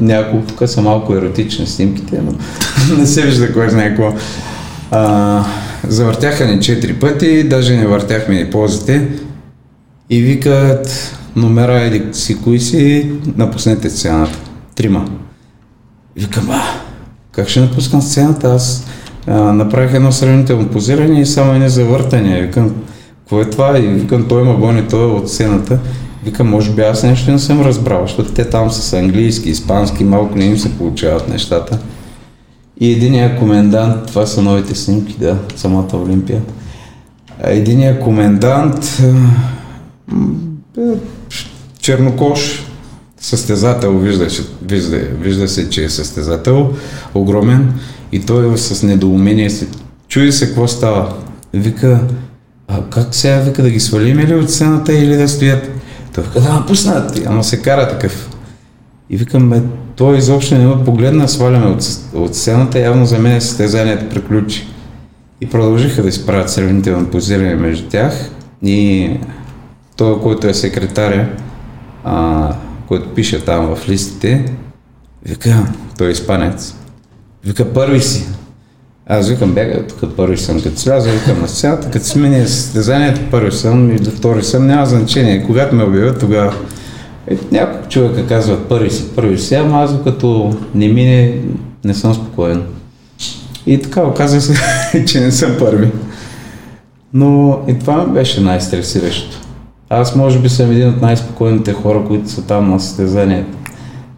[0.00, 2.32] няколко, тук са малко еротични снимките, но
[2.98, 4.12] не се вижда кой знае какво.
[4.90, 5.44] А,
[5.88, 9.08] завъртяха ни четири пъти, даже не въртяхме и позите
[10.10, 14.38] и викат номера еди си кои си, напуснете сцената.
[14.74, 15.04] Трима.
[16.16, 16.62] Викам, а,
[17.32, 18.54] как ще напускам сцената?
[18.54, 18.86] Аз
[19.26, 22.42] а, направих едно сравнително позиране и само едни завъртания.
[22.42, 22.74] Викам,
[23.18, 23.78] какво е това?
[23.78, 25.78] И викам, той ма гони, той е от сцената.
[26.24, 30.04] Викам, може би аз нещо не съм разбрал, защото те там са с английски, испански,
[30.04, 31.78] малко не им се получават нещата.
[32.80, 36.42] И единия комендант, това са новите снимки, да, самата Олимпия.
[37.44, 39.02] Единия комендант,
[41.80, 42.66] чернокош,
[43.20, 44.26] състезател, вижда,
[44.62, 46.72] вижда, вижда се, че е състезател,
[47.14, 47.72] огромен
[48.12, 49.66] и той е с недоумение се
[50.08, 51.14] чуди се какво става.
[51.54, 52.00] Вика,
[52.68, 55.70] а как сега вика да ги свалим или от сцената или да стоят?
[56.14, 58.30] Той вика, да напуснат, ама се кара такъв.
[59.10, 59.60] И викам, бе,
[59.96, 61.82] той изобщо не ме погледна, сваляме от,
[62.14, 64.66] от сцената, явно за мен състезанието приключи.
[65.40, 68.30] И продължиха да си правят сравнително позиране между тях.
[68.62, 69.10] И
[69.96, 71.28] той, който е секретаря,
[72.04, 72.54] а,
[72.88, 74.52] който пише там в листите,
[75.26, 75.66] вика,
[75.98, 76.74] той е испанец,
[77.44, 78.26] вика първи си.
[79.06, 83.52] Аз викам, бяга, тук първи съм, като сляза, викам на сцената, като сменя състезанието, първи
[83.52, 85.44] съм и до втори съм, няма значение.
[85.46, 86.54] Когато ме обявят, тогава
[87.26, 91.40] е, няколко човека казват първи си, първи си, ама аз като не мине,
[91.84, 92.62] не съм спокоен.
[93.66, 94.54] И така оказа се,
[95.06, 95.90] че не съм първи.
[97.14, 99.43] Но и това беше най-стресиращо.
[100.00, 103.58] Аз може би съм един от най-спокойните хора, които са там на състезанието.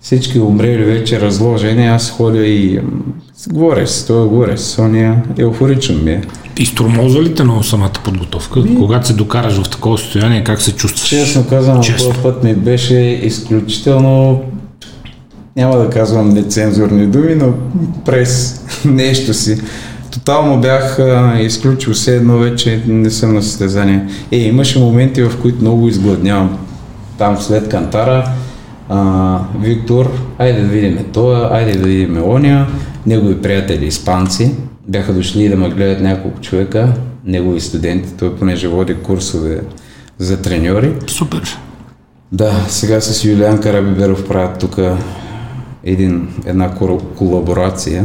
[0.01, 2.81] Всички умрели вече разложени, аз ходя и
[3.51, 6.23] говоря с това, говоря с Соня, еуфорично ми е.
[6.59, 8.61] И стромоза ли те на самата подготовка?
[8.61, 8.77] Ми...
[8.77, 11.09] Когато се докараш в такова състояние, как се чувстваш?
[11.09, 14.43] Честно казвам, този път ми беше изключително
[15.57, 17.53] няма да казвам нецензурни думи, но
[18.05, 19.59] през нещо си.
[20.17, 24.09] Тотално бях а, изключил все едно вече не съм на състезание.
[24.33, 26.59] Е, имаше моменти, в които много изгладнявам.
[27.19, 28.29] Там след кантара,
[28.89, 32.67] а, Виктор, айде да видим това, айде да видим оня,
[33.07, 34.55] негови приятели испанци,
[34.89, 36.93] бяха дошли да ме гледат няколко човека,
[37.25, 39.61] негови студенти, той понеже води курсове
[40.19, 40.93] за треньори.
[41.07, 41.59] Супер.
[42.33, 44.79] Да, сега с Юлиан Карабиберов правят тук
[45.85, 46.71] един, една
[47.17, 48.05] колаборация.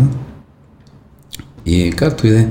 [1.66, 2.47] И както и да е.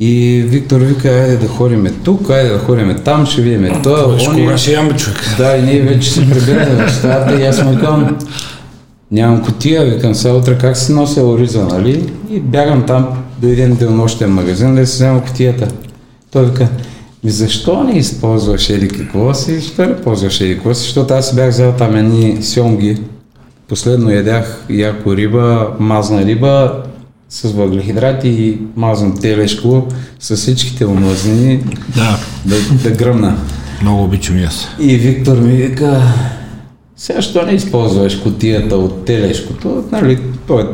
[0.00, 4.14] И Виктор вика, айде да ходим тук, айде да ходим там, ще видим това.
[4.14, 5.18] Виж, кога ще ям, човек.
[5.38, 8.18] Да, и ние вече се прибираме в стаята и аз му викам,
[9.10, 12.12] нямам котия, викам сега утре как се нося ориза, нали?
[12.30, 15.68] И бягам там до един денонощен магазин да си взема котията.
[16.30, 16.68] Той вика,
[17.24, 21.34] ми защо не използваш еди какво си, защо не ползваш еди какво си, защото аз
[21.34, 22.98] бях взел там едни сьомги.
[23.68, 26.82] Последно ядях яко риба, мазна риба,
[27.28, 29.86] с въглехидрати и мазан телешко
[30.20, 31.56] с всичките омазнини
[31.96, 32.18] да.
[32.44, 33.36] да, да гръмна.
[33.82, 34.68] Много обичам аз.
[34.80, 36.02] И Виктор ми вика,
[36.96, 40.66] сега що не използваш котията от телешкото, нали, то е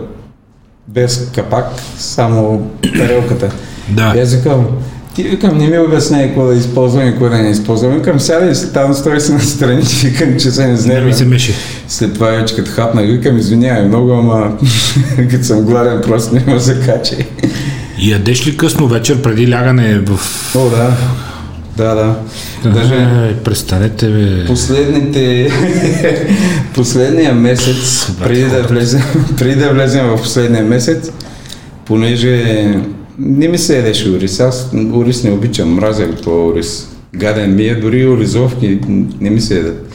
[0.88, 3.52] без капак, само тарелката.
[3.88, 4.12] Да.
[4.16, 4.66] И аз викам,
[5.14, 7.94] ти викам, не ми обясняй какво да използвам и какво да не използвам.
[7.94, 11.00] Викам, сядай си там, стой си настрани, викам, че се не знае.
[11.00, 11.54] Ми се меши.
[11.88, 14.58] След това вече като хапнах, викам, извинявай много, ама
[15.30, 17.18] като съм гладен, просто не ме закачай.
[17.98, 20.20] И ядеш ли късно вечер преди лягане в...
[20.56, 20.96] О, да.
[21.76, 22.14] Да, да.
[22.70, 22.94] Даже...
[22.94, 24.46] Е, престанете, бе.
[24.46, 25.50] Последните...
[26.74, 29.02] Последния месец, преди да, влезем,
[29.38, 31.10] преди да влезем в последния месец,
[31.84, 32.66] понеже
[33.24, 34.40] не ми се едеше ориз.
[34.40, 36.88] Аз ориз не обичам, мразя това ориз.
[37.14, 38.80] Гаден ми е, дори оризовки
[39.20, 39.88] не ми се едат.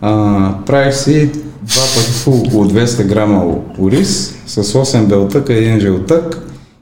[0.00, 1.30] А, правих си
[1.62, 3.44] два пъти около 200 грама
[3.78, 6.38] ориз с 8 белтъка, един жълтък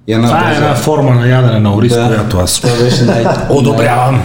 [0.06, 3.04] и една Това е една форма на ядене на ориз, да, която аз това беше
[3.04, 4.22] най- одобрявам.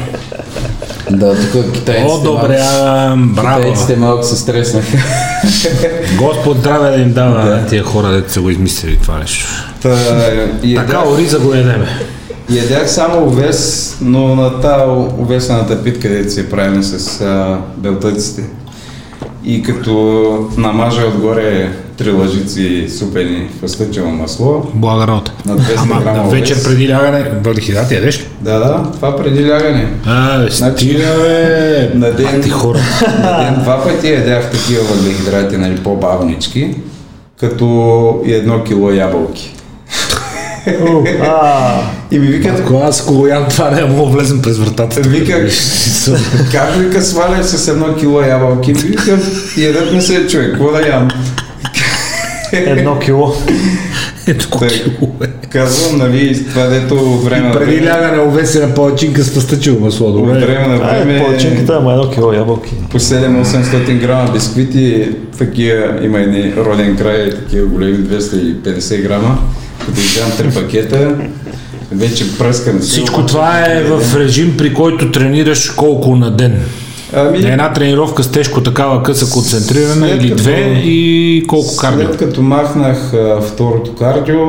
[1.11, 3.57] Да, тук китайците Одобрявам, браво.
[3.61, 4.97] Китайците малко се стреснаха.
[6.17, 7.65] Господ здраве да им дава да.
[7.65, 9.47] тия хора, дето са го измислили това нещо.
[9.81, 9.89] Та,
[10.63, 11.87] ядях, Така ориза го ядеме.
[12.49, 14.83] ядях само овес, но на тази
[15.19, 18.43] овесената питка, където се правим с а, белтъците.
[19.43, 25.31] И като намажа отгоре три лъжици супени фъстъчево масло, Блага работа.
[25.45, 28.23] на 200 Ама грама вечер преди лягане, въглехидрати ядеш ли?
[28.41, 29.87] Да, да, това преди лягане.
[30.05, 31.91] А, Значи, стига, бе.
[31.93, 32.79] на ден- Ти хора.
[33.23, 36.75] На ден два пъти ядях такива въглехидрати, нали, по-бавнички,
[37.39, 37.65] като
[38.25, 39.51] и едно кило ябълки.
[42.11, 45.01] И ми викат, Ако аз ям това, не мога да влезем през вратата.
[45.01, 45.49] Виках,
[46.51, 48.73] как вика сваляш с едно кило ябълки?
[48.73, 49.19] Викам,
[49.57, 51.07] ядат ми се човек, какво да ям?
[52.57, 53.33] Едно кило.
[54.27, 55.25] Ето Тъй, кило, бе.
[55.49, 60.07] Казвам, нали, това дето от време на Преди време, лягане овесена палачинка с пъстъчево масло.
[60.07, 60.39] от Добре.
[60.39, 62.73] време на Ай, време повечинката, ама едно кило ябълки.
[62.91, 69.37] по 7-800 грама бисквити, такива, има едни роден край, такива големи 250 грама,
[69.85, 71.15] като изям три пакета,
[71.91, 72.79] вече пръскам.
[72.79, 76.61] Всичко това е в режим, при който тренираш колко на ден.
[77.15, 82.07] Ами, На една тренировка с тежко такава къса концентрирана или като- две и колко кардио.
[82.07, 84.41] След като махнах а, второто кардио,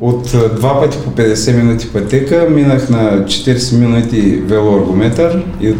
[0.00, 0.22] от
[0.56, 5.74] два пъти по 50 минути пътека, минах на 40 минути велоаргометър и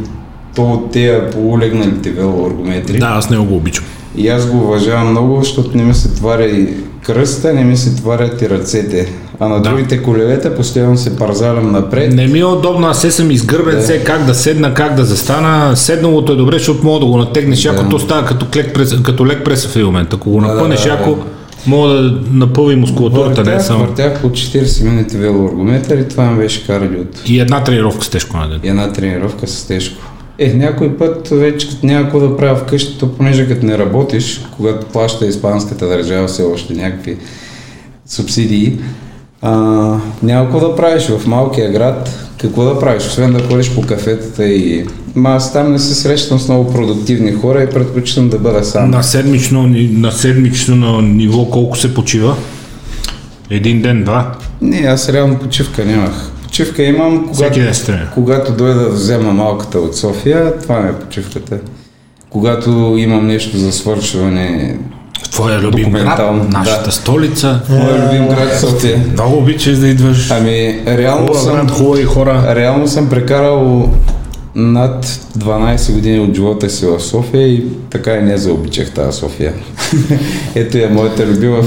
[0.55, 2.99] то от тези полулегналите велоаргометри.
[2.99, 3.85] Да, аз не го обичам.
[4.17, 6.69] И аз го уважавам много, защото не ми се тваря и
[7.07, 9.09] кръста, не ми се тварят и ръцете.
[9.41, 9.63] А на Да.
[9.63, 12.13] другите колелета постоянно се парзалям напред.
[12.13, 15.77] Не ми е удобно, аз се съм изгърбен, се как да седна, как да застана.
[15.77, 17.89] Седналото е добре, защото мога да го натегнеш, ако Да.
[17.89, 20.15] то става като, клек прес, като лек прес в един момент.
[20.15, 20.95] Ако го Да, да, напънеш, да, да.
[20.95, 21.19] ако
[21.67, 22.03] мога да
[22.33, 23.81] напълви мускулатурата, не е Въртях, само.
[23.81, 27.21] въртях по 40 минути велоаргометър и това ми беше кардиото.
[27.27, 28.61] И една тренировка с тежко на ден.
[28.63, 30.03] И една тренировка с тежко.
[30.39, 34.45] Е, някой път вече като няма какво да правя вкъщи, то понеже като не работиш,
[34.57, 37.17] когато плаща испанската държава все още някакви
[38.07, 38.79] субсидии,
[39.43, 39.53] а,
[40.23, 42.23] няма какво да правиш в малкия град.
[42.41, 44.87] Какво да правиш, освен да ходиш по кафетата и...
[45.15, 48.91] Ма аз там не се срещам с много продуктивни хора и предпочитам да бъда сам.
[48.91, 52.37] На седмично, на седмично ниво колко се почива?
[53.51, 54.33] Един ден, два.
[54.61, 56.33] Не, аз реално почивка нямах.
[56.47, 57.61] Почивка имам, когато,
[58.15, 61.59] когато дойда да взема малката от София, това ми е почивката.
[62.31, 64.79] Когато имам нещо за свършване,
[65.31, 66.93] Твоя любим град, нашата да.
[66.93, 67.61] столица.
[67.69, 69.05] моя любим град София.
[69.13, 70.31] Много обичаш да идваш.
[70.31, 72.55] Ами, реално Хубав съм, град, хубави хора.
[72.57, 73.91] реално съм прекарал
[74.57, 75.05] над
[75.39, 79.53] 12 години от живота си в София и така и не заобичах тази София.
[80.55, 81.63] Ето е моята любима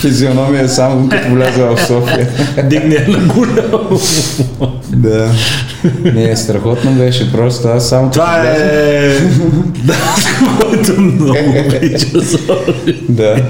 [0.00, 2.28] физиономия, само като вляза в София.
[2.64, 4.00] Дигни я на голямо.
[4.88, 5.30] Да.
[6.14, 7.68] Не, страхотно беше просто.
[7.68, 9.14] Аз само Това е...
[9.84, 9.94] Да,
[10.60, 11.36] който много
[11.66, 12.94] обича София.
[13.08, 13.42] Да.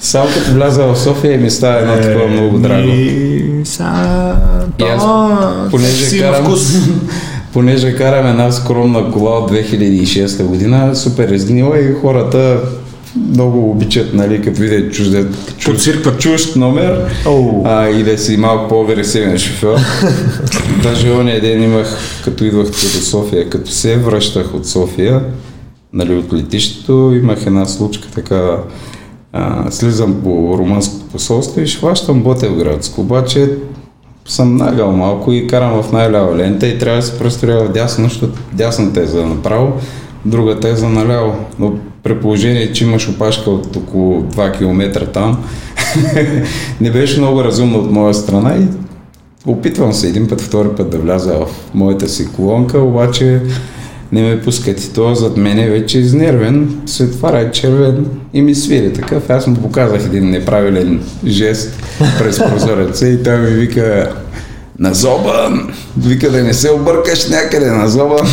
[0.00, 2.88] Само като вляза в София и ми става едно такова много драго.
[2.88, 3.84] И са...
[4.78, 5.02] И аз,
[5.70, 6.56] понеже карам.
[7.56, 12.60] Понеже карам една скромна кола от 2006 година, супер изгнила и хората
[13.16, 15.26] много обичат, нали, като видят чуждет,
[15.58, 16.20] чужд, Подсиркват.
[16.20, 17.62] чужд номер Оу.
[17.64, 19.76] а, и да си малко по-агресивен шофьор.
[20.82, 25.20] Даже ония ден имах, като идвах до София, като се връщах от София,
[25.92, 28.56] нали, от летището, имах една случка така,
[29.32, 33.48] а, слизам по румънското посолство и хващам Ботевградско, обаче
[34.28, 38.08] съм нагъл малко и карам в най-лява лента и трябва да се престроя в дясно,
[38.08, 38.38] защото
[39.00, 39.72] е за направо,
[40.24, 41.34] другата е за наляво.
[41.58, 41.72] Но
[42.02, 45.44] при положение, че имаш опашка от около 2 км там,
[46.80, 48.66] не беше много разумно от моя страна и
[49.46, 53.40] опитвам се един път, втори път да вляза в моята си колонка, обаче
[54.12, 58.54] не ме пускат и то зад мене вече е изнервен, светфара е червен и ми
[58.54, 59.30] свири такъв.
[59.30, 61.82] Аз му показах един неправилен жест
[62.18, 64.14] през прозореца и той ми вика
[64.78, 65.50] на зоба,
[65.98, 68.16] вика да не се объркаш някъде на зоба.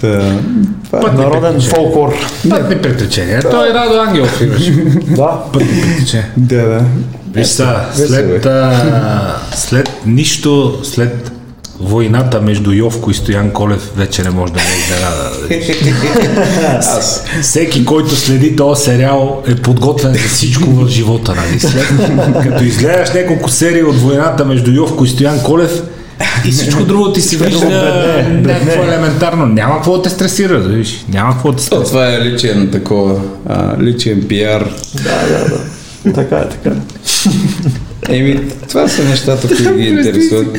[0.00, 0.38] Та,
[0.84, 2.14] това Пътни Народен фолклор.
[2.50, 3.42] Пътни приключения.
[3.50, 4.72] Той е Радо Ангелов имаше.
[5.16, 5.42] Да.
[5.52, 6.32] Пътни приключения.
[6.36, 6.84] Да, да.
[7.32, 11.32] Виж са, след, а, след нищо, след
[11.80, 15.30] войната между Йовко и Стоян Колев вече не може да ме изненада.
[16.78, 17.24] Аз.
[17.42, 21.34] Всеки, който следи този сериал е подготвен за всичко в живота.
[21.34, 21.60] Нали?
[21.60, 21.86] След,
[22.42, 25.82] като изгледаш няколко серии от войната между Йовко и Стоян Колев
[26.44, 27.66] и всичко друго ти си вижда
[28.42, 29.46] някакво елементарно.
[29.46, 31.04] Няма какво да те стресира, да виж.
[31.08, 31.84] Няма какво да те стресира.
[31.84, 34.70] това е личен такова, а, личен пиар.
[34.94, 36.12] Да, да, да.
[36.14, 36.80] Така е, така е.
[38.08, 40.58] Еми, това са нещата, които ги интересуват.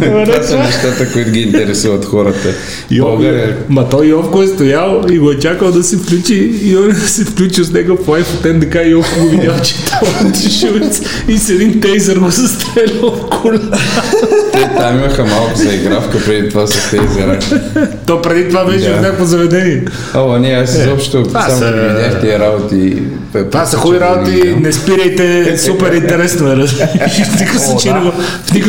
[0.00, 2.54] това са нещата, които ги интересуват хората.
[2.98, 3.56] България.
[3.68, 7.24] Ма той Йовко е стоял и го е чакал да се включи и он се
[7.24, 10.70] включил с него по iPhone НДК и Йовко го видял, че там отишъл
[11.28, 13.78] и с един тейзър го застрелял в колена.
[14.52, 17.38] Те там имаха малко заигравка преди това с тейзера.
[18.06, 19.84] То преди това беше в някакво заведение.
[20.14, 23.02] О, не, аз изобщо само са- ги видях тия работи.
[23.50, 26.56] Това са хубави работи, не спирайте, супер интересно е.
[26.56, 27.62] В никакъв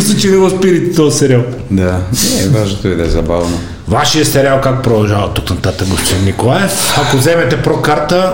[0.03, 1.41] случай не го- спирайте този сериал.
[1.71, 1.99] Да,
[2.37, 3.59] не, важното е да е забавно.
[3.87, 6.97] Вашия сериал как продължава тук нататък, господин Николаев?
[6.97, 8.33] Ако вземете прокарта,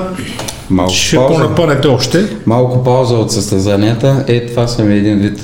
[0.70, 1.34] Малко ще пауза.
[1.34, 2.26] понапънете още.
[2.46, 4.24] Малко пауза от състезанията.
[4.28, 5.40] Е, това са ми един вид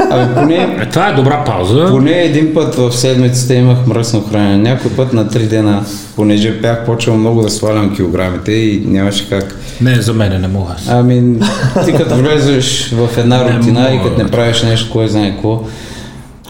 [0.00, 1.86] Абе, поне, Е, това е добра пауза.
[1.90, 4.56] поне един път в седмицата имах мръсно хранене.
[4.56, 5.84] Някой път на три дена,
[6.16, 9.56] понеже бях почвал много да свалям килограмите и нямаше как.
[9.80, 10.74] Не, за мен не мога.
[10.88, 11.36] Ами,
[11.84, 15.60] ти като влезеш в една рутина и като не правиш нещо, кой знае какво.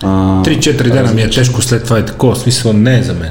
[0.03, 0.07] а,
[0.43, 2.37] 3-4 дена ми е тежко, след това е такова.
[2.37, 3.31] Смисъл не е за мен.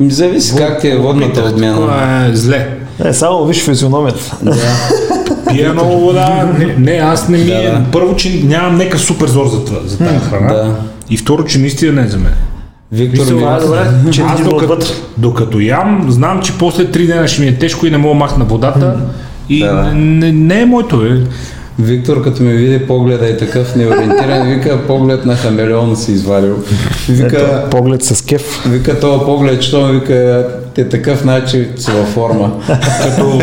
[0.00, 1.74] ми Зависи как ти е водната обмяна.
[1.76, 2.68] Това е зле.
[3.04, 4.36] Не, само виж физиономията.
[5.48, 6.52] Пия много вода.
[6.58, 7.62] Не, не аз не ми е.
[7.62, 7.84] Да, да.
[7.92, 10.52] Първо, че нямам нека супер зор за, това- за тази храна.
[10.54, 10.74] да.
[11.10, 12.32] И второ, че наистина не е за мен.
[12.92, 13.30] Виктор ми...
[13.30, 14.86] Е добре, че Аз докато, отвътре.
[15.18, 18.18] докато ям, знам, че после 3 дена ще ми е тежко и не мога да
[18.18, 18.96] махна водата.
[19.48, 19.94] И Да, да.
[19.94, 21.20] не, не е моето, е.
[21.78, 26.56] Виктор, като ме види погледа и такъв неориентиран, вика поглед на хамелеон си извадил.
[27.08, 28.62] Вика, Ето, поглед с кеф.
[28.66, 32.52] вика този поглед, що вика, те такъв начин си във форма.
[33.04, 33.40] Като,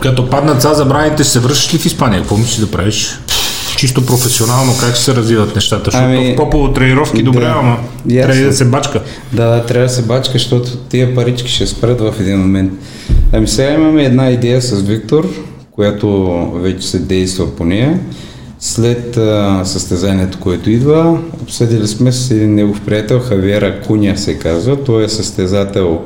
[0.00, 2.20] като паднат са забраните, ще се връщаш ли в Испания?
[2.20, 3.18] Какво мислиш да правиш?
[3.76, 5.84] Чисто професионално, как ще се развиват нещата?
[5.84, 7.54] Защото Ами, в топово тренировки добре, да.
[7.58, 7.76] ама
[8.08, 8.32] Ясно.
[8.32, 9.00] трябва и да се бачка.
[9.32, 12.72] Да, да, трябва да се бачка, защото тия парички ще спрат в един момент.
[13.32, 15.28] Ами сега имаме една идея с Виктор,
[15.74, 18.00] която вече се действа по нея.
[18.58, 24.84] След а, състезанието, което идва, обсъдили сме с един негов приятел, Хавиера Куня се казва.
[24.84, 26.02] Той е състезател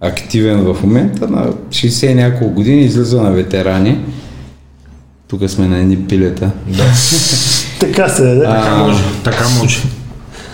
[0.00, 3.98] активен в момента, на 60 и няколко години, излиза на ветерани.
[5.28, 6.50] Тук сме на едни пилета.
[7.80, 8.44] Така се даде.
[8.44, 9.82] Така може, така може.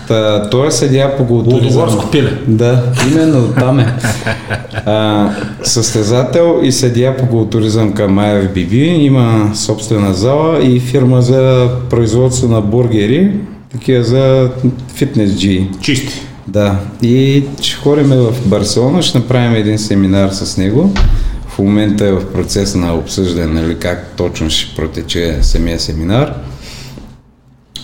[0.09, 1.81] Та, той е съдия по културизъм.
[1.81, 2.37] Лудогорско пиле.
[2.47, 3.95] Да, именно там е.
[4.85, 5.29] А,
[5.63, 12.61] състезател и съдия по културизъм към IFBB, има собствена зала и фирма за производство на
[12.61, 13.31] бургери,
[13.71, 14.49] такива за
[14.95, 15.67] фитнес G.
[15.81, 16.21] Чисти.
[16.47, 20.93] Да, и ще ходим в Барселона, ще направим един семинар с него.
[21.47, 26.33] В момента е в процес на обсъждане, нали, как точно ще протече самия семинар.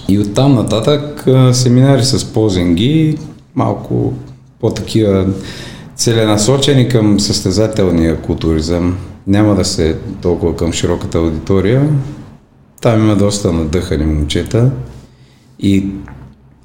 [0.07, 3.17] И оттам нататък семинари с позинги,
[3.55, 4.13] малко
[4.59, 5.27] по-такива
[5.95, 8.97] целенасочени към състезателния културизъм.
[9.27, 11.89] Няма да се толкова към широката аудитория.
[12.81, 14.71] Там има доста надъхани момчета.
[15.59, 15.87] И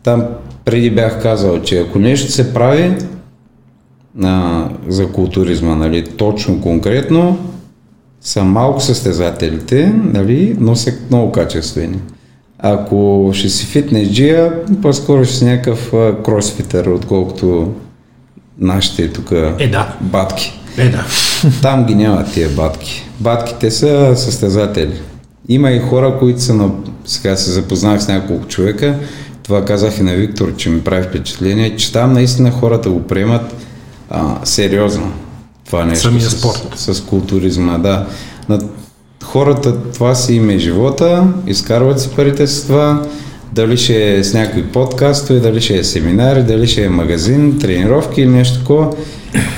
[0.03, 0.25] там
[0.65, 2.97] преди бях казал, че ако нещо се прави
[4.23, 7.39] а, за културизма, нали, точно конкретно,
[8.21, 11.99] са малко състезателите, нали, но са много качествени.
[12.63, 15.93] Ако ще си фитнесджия, по-скоро ще си някакъв
[16.25, 17.73] кросфитър, отколкото
[18.59, 19.95] нашите тук Е, да.
[20.01, 20.61] батки.
[20.79, 21.05] Е, да.
[21.63, 23.09] Там ги няма тия батки.
[23.21, 25.01] Батките са състезатели.
[25.49, 26.71] Има и хора, които са на...
[27.05, 28.99] Сега се запознах с няколко човека.
[29.43, 33.55] Това казах и на Виктор, че ми прави впечатление, че там наистина хората го приемат
[34.11, 35.13] а, сериозно.
[35.67, 36.03] Това нещо.
[36.03, 36.73] Самия с, спорт.
[36.77, 38.07] С културизма, да.
[38.49, 38.59] На
[39.33, 43.03] хората това си им е живота, изкарват си парите с това,
[43.53, 48.21] дали ще е с някакви подкастове, дали ще е семинари, дали ще е магазин, тренировки
[48.21, 48.91] или нещо такова.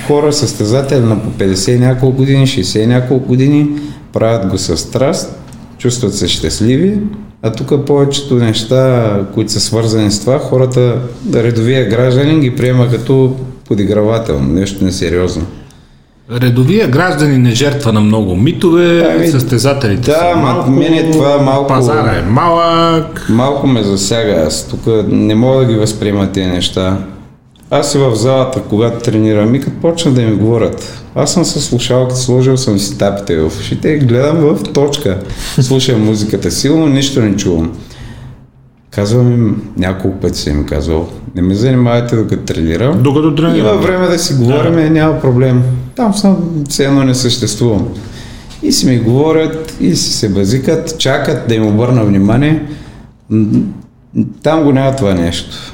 [0.07, 3.69] Хора, състезатели на по 50 и няколко години, 60 и няколко години,
[4.13, 5.39] правят го с страст,
[5.77, 6.99] чувстват се щастливи,
[7.41, 11.01] а тук повечето неща, които са свързани с това, хората,
[11.33, 13.35] редовия гражданин ги приема като
[13.67, 15.45] подигравателно, нещо несериозно.
[16.31, 21.37] Редовия гражданин не жертва на много митове, Ами, състезателите да, са ма, малко, мене това
[21.37, 23.25] малко- пазара е малък.
[23.29, 24.43] Малко ме засяга.
[24.47, 26.97] Аз тук не мога да ги възприема тези неща.
[27.69, 31.03] Аз си в залата, когато тренирам и като почна да ми говорят.
[31.15, 35.17] Аз съм с слушалката, сложил съм си тапите в ушите и гледам в точка.
[35.61, 37.71] Слушам музиката силно, нищо не чувам.
[38.91, 43.03] Казвам им, няколко пъти съм им казвал, не ме занимавайте докато тренирам.
[43.03, 43.57] Докато тренирам.
[43.67, 44.89] Има време да си говорим, да.
[44.89, 45.63] няма проблем.
[45.95, 47.87] Там съм, все едно не съществувам.
[48.63, 52.65] И си ми говорят, и си се базикат, чакат да им обърна внимание.
[54.43, 55.73] Там го няма това нещо.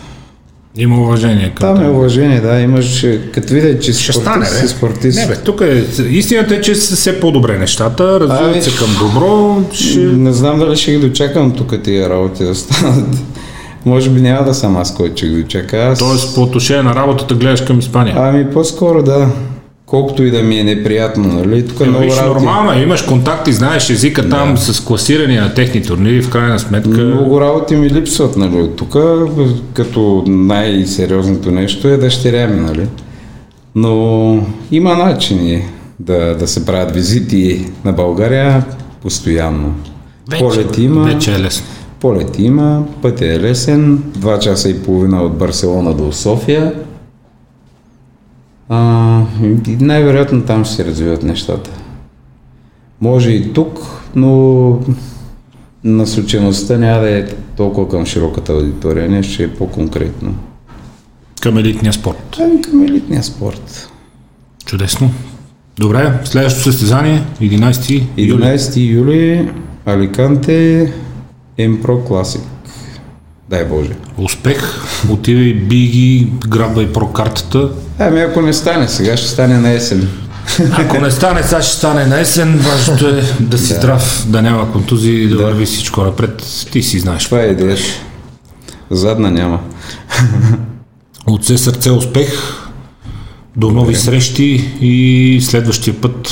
[0.78, 4.68] Има уважение към Там е уважение, да, имаш, като видят, че Ще стане, спортист, бе.
[4.68, 5.20] си спортист.
[5.20, 8.88] Не, бе, тук е, истината е, че са все по-добре нещата, развиват Ами, се към
[9.00, 10.00] добро, ще...
[10.00, 13.18] Не знам дали ще ги дочакам тук тия работи да станат.
[13.86, 15.78] Може би няма да съм аз, който ще ги дочака.
[15.78, 16.00] Аз...
[16.00, 18.16] Тоест, по отношение на работата гледаш към Испания.
[18.18, 19.28] Ами по-скоро да.
[19.90, 21.68] Колкото и да ми е неприятно, нали?
[21.68, 22.46] Тук Е, много виж, работи.
[22.46, 26.90] нормално е, имаш контакти, знаеш езика там с класирания на техни турнири, в крайна сметка.
[26.90, 28.56] Много работи ми липсват, нали?
[28.56, 28.96] От тук,
[29.74, 32.88] като най-сериозното нещо е дъщеря ми, нали?
[33.76, 35.64] Но има начини
[36.00, 38.66] да, да се правят визити на България
[39.02, 39.74] постоянно.
[40.40, 41.66] Полети има, вече е лесно.
[42.00, 46.74] полети има, пътя е лесен, 2 часа и половина от Барселона до София.
[48.70, 49.26] А,
[49.80, 51.72] най-вероятно там ще се развиват нещата.
[53.02, 53.80] Може и тук,
[54.16, 54.80] но
[55.84, 57.28] насочеността няма да е
[57.58, 60.36] толкова към широката аудитория, нещо ще е по-конкретно.
[61.42, 62.38] Към елитния спорт.
[62.42, 63.90] Ами към елитния спорт.
[64.66, 65.12] Чудесно.
[65.78, 68.34] Добре, следващото състезание, 11 юли.
[68.34, 69.52] 11 юли,
[69.86, 70.94] Аликанте,
[71.58, 72.42] Емпро Класик.
[73.50, 73.90] Дай Боже.
[74.18, 77.70] Успех, отивай, би ги, грабвай прокартата.
[78.00, 80.10] Ами ако не стане, сега ще стане на есен.
[80.72, 82.58] Ако не стане, сега ще стане на есен.
[82.58, 86.44] Важното е да си здрав, да няма контузии, да, върви всичко напред.
[86.72, 87.26] Ти си знаеш.
[87.26, 87.84] Това е идеята.
[88.92, 89.60] Задна няма.
[91.28, 92.34] От все сърце успех,
[93.56, 96.30] до нови срещи и следващия път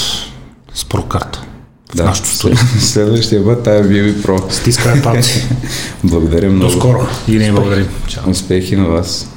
[0.73, 1.46] с прокарта.
[1.95, 2.57] В нашото студио.
[2.79, 4.39] Следващия път тая ви про.
[4.49, 5.45] Стискаме палци.
[6.03, 6.71] Благодаря много.
[6.71, 7.87] До скоро и ние благодарим.
[8.07, 8.29] Чао.
[8.29, 9.27] Успехи на вас.